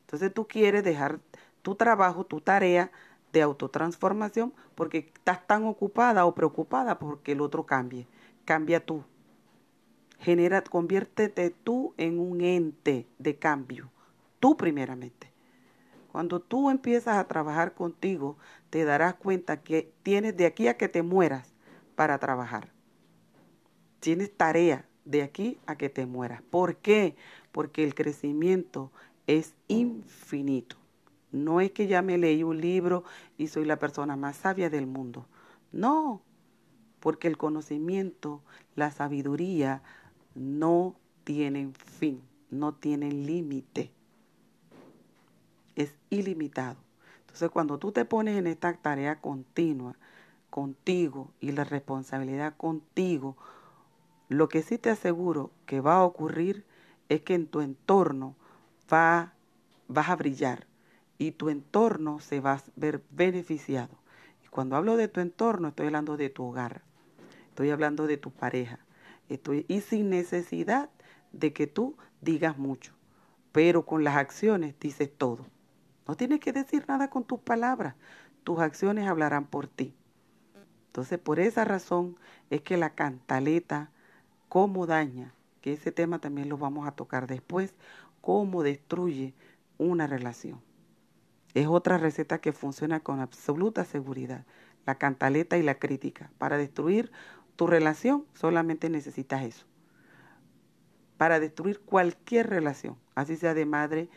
Entonces 0.03 0.33
tú 0.33 0.47
quieres 0.47 0.83
dejar 0.85 1.21
tu 1.63 1.75
trabajo, 1.75 2.25
tu 2.25 2.41
tarea 2.41 2.91
de 3.33 3.43
autotransformación 3.43 4.53
porque 4.75 5.11
estás 5.15 5.47
tan 5.47 5.65
ocupada 5.65 6.25
o 6.25 6.35
preocupada 6.35 6.99
porque 6.99 7.33
el 7.33 7.41
otro 7.41 7.67
cambie. 7.67 8.07
Cambia 8.45 8.85
tú. 8.85 9.05
Genera, 10.19 10.63
conviértete 10.63 11.51
tú 11.51 11.95
en 11.97 12.19
un 12.19 12.41
ente 12.41 13.07
de 13.19 13.37
cambio. 13.37 13.91
Tú 14.41 14.57
primeramente. 14.57 15.31
Cuando 16.11 16.41
tú 16.41 16.71
empiezas 16.71 17.19
a 17.19 17.29
trabajar 17.29 17.75
contigo, 17.75 18.37
te 18.71 18.85
darás 18.85 19.15
cuenta 19.15 19.63
que 19.63 19.93
tienes 20.03 20.37
de 20.37 20.47
aquí 20.47 20.67
a 20.67 20.77
que 20.77 20.89
te 20.89 21.03
mueras 21.03 21.55
para 21.95 22.19
trabajar. 22.19 22.73
Tienes 24.01 24.37
tarea 24.37 24.89
de 25.05 25.23
aquí 25.23 25.59
a 25.67 25.77
que 25.77 25.89
te 25.89 26.07
mueras. 26.07 26.43
¿Por 26.43 26.77
qué? 26.77 27.15
Porque 27.53 27.85
el 27.85 27.95
crecimiento 27.95 28.91
es 29.27 29.55
infinito. 29.69 30.77
No 31.31 31.61
es 31.61 31.71
que 31.71 31.87
ya 31.87 32.03
me 32.03 32.19
leí 32.19 32.43
un 32.43 32.61
libro 32.61 33.05
y 33.39 33.47
soy 33.47 33.65
la 33.65 33.79
persona 33.79 34.17
más 34.17 34.37
sabia 34.37 34.69
del 34.69 34.87
mundo. 34.87 35.27
No, 35.71 36.23
porque 36.99 37.29
el 37.29 37.37
conocimiento, 37.37 38.43
la 38.75 38.91
sabiduría 38.91 39.83
no 40.35 40.97
tienen 41.23 41.75
fin, 41.75 42.21
no 42.51 42.75
tienen 42.75 43.27
límite. 43.27 43.93
Es 45.81 45.95
ilimitado. 46.11 46.77
Entonces 47.21 47.51
cuando 47.51 47.79
tú 47.79 47.93
te 47.93 48.05
pones 48.05 48.37
en 48.37 48.47
esta 48.47 48.73
tarea 48.75 49.21
continua, 49.21 49.97
contigo 50.51 51.31
y 51.41 51.53
la 51.53 51.65
responsabilidad 51.65 52.57
contigo, 52.57 53.37
lo 54.29 54.49
que 54.49 54.63
sí 54.63 54.79
te 54.79 54.91
aseguro 54.91 55.51
que 55.65 55.81
va 55.81 55.97
a 55.97 56.05
ocurrir 56.05 56.65
es 57.09 57.23
que 57.23 57.35
en 57.35 57.47
tu 57.47 57.61
entorno 57.61 58.37
va, 58.93 59.33
vas 59.89 60.09
a 60.09 60.17
brillar 60.17 60.67
y 61.19 61.33
tu 61.33 61.49
entorno 61.49 62.21
se 62.21 62.41
va 62.41 62.55
a 62.55 62.63
ver 62.77 63.03
beneficiado. 63.11 63.97
Y 64.45 64.49
cuando 64.49 64.77
hablo 64.77 64.97
de 64.97 65.09
tu 65.09 65.21
entorno, 65.21 65.69
estoy 65.69 65.87
hablando 65.87 66.17
de 66.17 66.31
tu 66.31 66.45
hogar, 66.45 66.83
estoy 67.49 67.71
hablando 67.71 68.07
de 68.07 68.17
tu 68.17 68.31
pareja, 68.31 68.81
estoy, 69.29 69.65
y 69.69 69.81
sin 69.81 70.11
necesidad 70.11 70.91
de 71.33 71.53
que 71.53 71.67
tú 71.67 71.97
digas 72.21 72.59
mucho, 72.59 72.93
pero 73.53 73.87
con 73.87 74.05
las 74.05 74.17
acciones 74.17 74.75
dices 74.81 75.11
todo. 75.17 75.47
No 76.11 76.17
tienes 76.17 76.41
que 76.41 76.53
decir 76.53 76.87
nada 76.89 77.09
con 77.09 77.23
tus 77.23 77.39
palabras, 77.39 77.95
tus 78.43 78.59
acciones 78.59 79.07
hablarán 79.07 79.47
por 79.47 79.69
ti. 79.69 79.95
Entonces, 80.87 81.21
por 81.21 81.39
esa 81.39 81.65
razón 81.65 82.17
es 82.51 82.63
que 82.63 82.77
la 82.77 82.97
cantaleta, 82.97 83.93
cómo 84.49 84.89
daña, 84.89 85.33
que 85.61 85.75
ese 85.75 85.93
tema 85.93 86.19
también 86.19 86.49
lo 86.49 86.59
vamos 86.59 86.89
a 86.89 86.97
tocar 86.97 87.29
después, 87.29 87.77
cómo 88.21 88.65
destruye 88.65 89.35
una 89.79 90.09
relación. 90.09 90.61
Es 91.55 91.69
otra 91.69 91.97
receta 91.97 92.41
que 92.41 92.51
funciona 92.51 92.99
con 92.99 93.21
absoluta 93.21 93.85
seguridad, 93.85 94.45
la 94.87 94.97
cantaleta 94.97 95.59
y 95.59 95.63
la 95.63 95.77
crítica. 95.77 96.33
Para 96.39 96.59
destruir 96.59 97.13
tu 97.55 97.69
relación 97.69 98.27
solamente 98.35 98.91
necesitas 98.91 99.45
eso. 99.45 99.65
Para 101.19 101.39
destruir 101.39 101.79
cualquier 101.79 102.51
relación, 102.51 102.99
así 103.15 103.37
sea 103.37 103.55
de 103.55 103.65
madre, 103.65 104.09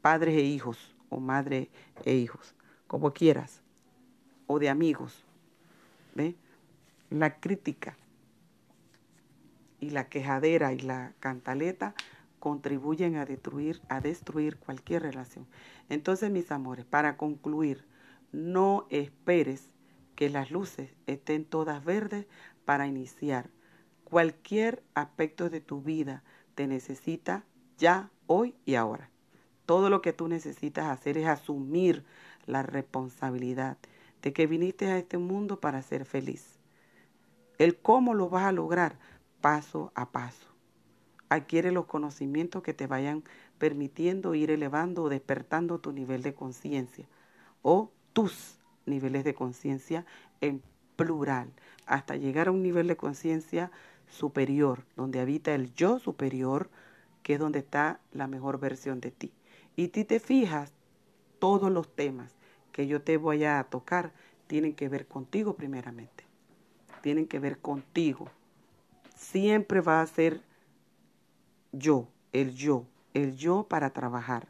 padres 0.00 0.38
e 0.38 0.44
hijos, 0.44 0.91
o 1.12 1.20
madre 1.20 1.70
e 2.04 2.14
hijos, 2.14 2.54
como 2.86 3.12
quieras, 3.12 3.60
o 4.46 4.58
de 4.58 4.68
amigos, 4.68 5.24
¿Ve? 6.14 6.34
La 7.10 7.40
crítica 7.40 7.96
y 9.80 9.90
la 9.90 10.08
quejadera 10.08 10.72
y 10.72 10.78
la 10.78 11.12
cantaleta 11.20 11.94
contribuyen 12.38 13.16
a 13.16 13.24
destruir, 13.24 13.80
a 13.88 14.00
destruir 14.00 14.56
cualquier 14.58 15.02
relación. 15.02 15.46
Entonces, 15.88 16.30
mis 16.30 16.50
amores, 16.50 16.84
para 16.84 17.16
concluir, 17.16 17.86
no 18.32 18.86
esperes 18.90 19.68
que 20.16 20.28
las 20.28 20.50
luces 20.50 20.90
estén 21.06 21.44
todas 21.44 21.84
verdes 21.84 22.26
para 22.64 22.86
iniciar. 22.86 23.50
Cualquier 24.04 24.82
aspecto 24.94 25.50
de 25.50 25.60
tu 25.60 25.82
vida 25.82 26.22
te 26.54 26.66
necesita 26.66 27.44
ya, 27.78 28.10
hoy 28.26 28.54
y 28.64 28.74
ahora. 28.74 29.11
Todo 29.66 29.90
lo 29.90 30.02
que 30.02 30.12
tú 30.12 30.28
necesitas 30.28 30.86
hacer 30.86 31.18
es 31.18 31.26
asumir 31.26 32.04
la 32.46 32.62
responsabilidad 32.62 33.78
de 34.22 34.32
que 34.32 34.46
viniste 34.46 34.86
a 34.86 34.98
este 34.98 35.18
mundo 35.18 35.60
para 35.60 35.82
ser 35.82 36.04
feliz. 36.04 36.58
El 37.58 37.76
cómo 37.76 38.14
lo 38.14 38.28
vas 38.28 38.44
a 38.44 38.52
lograr 38.52 38.98
paso 39.40 39.92
a 39.94 40.10
paso. 40.10 40.46
Adquiere 41.28 41.72
los 41.72 41.86
conocimientos 41.86 42.62
que 42.62 42.74
te 42.74 42.86
vayan 42.86 43.24
permitiendo 43.58 44.34
ir 44.34 44.50
elevando 44.50 45.04
o 45.04 45.08
despertando 45.08 45.78
tu 45.78 45.92
nivel 45.92 46.22
de 46.22 46.34
conciencia 46.34 47.06
o 47.62 47.90
tus 48.12 48.58
niveles 48.86 49.24
de 49.24 49.34
conciencia 49.34 50.04
en 50.40 50.62
plural, 50.96 51.52
hasta 51.86 52.16
llegar 52.16 52.48
a 52.48 52.50
un 52.50 52.62
nivel 52.62 52.86
de 52.86 52.96
conciencia 52.96 53.70
superior, 54.08 54.84
donde 54.96 55.20
habita 55.20 55.54
el 55.54 55.72
yo 55.74 55.98
superior, 55.98 56.68
que 57.22 57.34
es 57.34 57.40
donde 57.40 57.60
está 57.60 58.00
la 58.12 58.26
mejor 58.26 58.58
versión 58.58 59.00
de 59.00 59.10
ti. 59.10 59.32
Y 59.76 59.88
ti 59.88 60.04
te 60.04 60.20
fijas 60.20 60.72
todos 61.38 61.70
los 61.70 61.94
temas 61.94 62.34
que 62.72 62.86
yo 62.86 63.02
te 63.02 63.16
voy 63.16 63.44
a 63.44 63.62
tocar 63.64 64.12
tienen 64.46 64.74
que 64.74 64.88
ver 64.88 65.06
contigo 65.06 65.54
primeramente. 65.54 66.24
Tienen 67.00 67.26
que 67.26 67.38
ver 67.38 67.58
contigo. 67.58 68.28
Siempre 69.16 69.80
va 69.80 70.02
a 70.02 70.06
ser 70.06 70.42
yo, 71.72 72.08
el 72.32 72.54
yo, 72.54 72.84
el 73.14 73.36
yo 73.36 73.64
para 73.64 73.90
trabajar. 73.90 74.46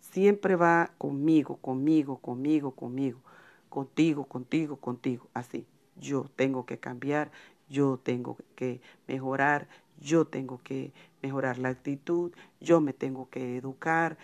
Siempre 0.00 0.56
va 0.56 0.92
conmigo, 0.98 1.56
conmigo, 1.56 2.18
conmigo, 2.18 2.70
conmigo, 2.72 3.20
contigo, 3.68 4.24
contigo, 4.24 4.76
contigo, 4.76 5.26
así. 5.34 5.66
Yo 5.96 6.26
tengo 6.36 6.64
que 6.64 6.78
cambiar, 6.78 7.30
yo 7.68 7.98
tengo 8.02 8.36
que 8.54 8.80
mejorar, 9.06 9.68
yo 10.00 10.26
tengo 10.26 10.60
que 10.62 10.92
mejorar 11.22 11.58
la 11.58 11.70
actitud, 11.70 12.32
yo 12.60 12.80
me 12.80 12.92
tengo 12.92 13.28
que 13.30 13.56
educar. 13.56 14.18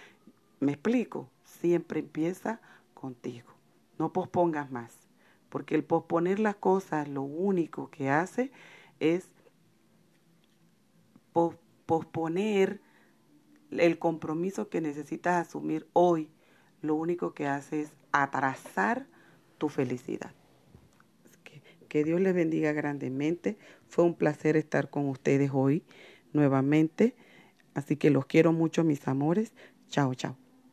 ¿Me 0.60 0.72
explico? 0.72 1.28
Siempre 1.44 2.00
empieza 2.00 2.60
contigo. 2.94 3.52
No 3.98 4.12
pospongas 4.12 4.70
más, 4.70 4.92
porque 5.48 5.74
el 5.74 5.84
posponer 5.84 6.38
las 6.40 6.56
cosas 6.56 7.08
lo 7.08 7.22
único 7.22 7.90
que 7.90 8.10
hace 8.10 8.50
es 9.00 9.28
posponer 11.86 12.80
el 13.70 13.98
compromiso 13.98 14.68
que 14.68 14.80
necesitas 14.80 15.46
asumir 15.46 15.86
hoy. 15.92 16.28
Lo 16.80 16.94
único 16.94 17.34
que 17.34 17.46
hace 17.46 17.82
es 17.82 17.92
atrasar 18.12 19.06
tu 19.58 19.68
felicidad. 19.68 20.32
Que, 21.88 22.02
Dios 22.02 22.20
les 22.20 22.34
bendiga 22.34 22.72
grandemente. 22.72 23.56
Fue 23.88 24.04
un 24.04 24.14
placer 24.14 24.56
estar 24.56 24.90
con 24.90 25.08
ustedes 25.08 25.50
hoy 25.52 25.84
nuevamente. 26.34 27.16
Así 27.74 27.96
que 27.96 28.10
los 28.10 28.26
quiero 28.26 28.52
mucho, 28.52 28.84
mis 28.84 29.08
amores. 29.08 29.54
Chao, 29.88 30.14
chao. 30.14 30.43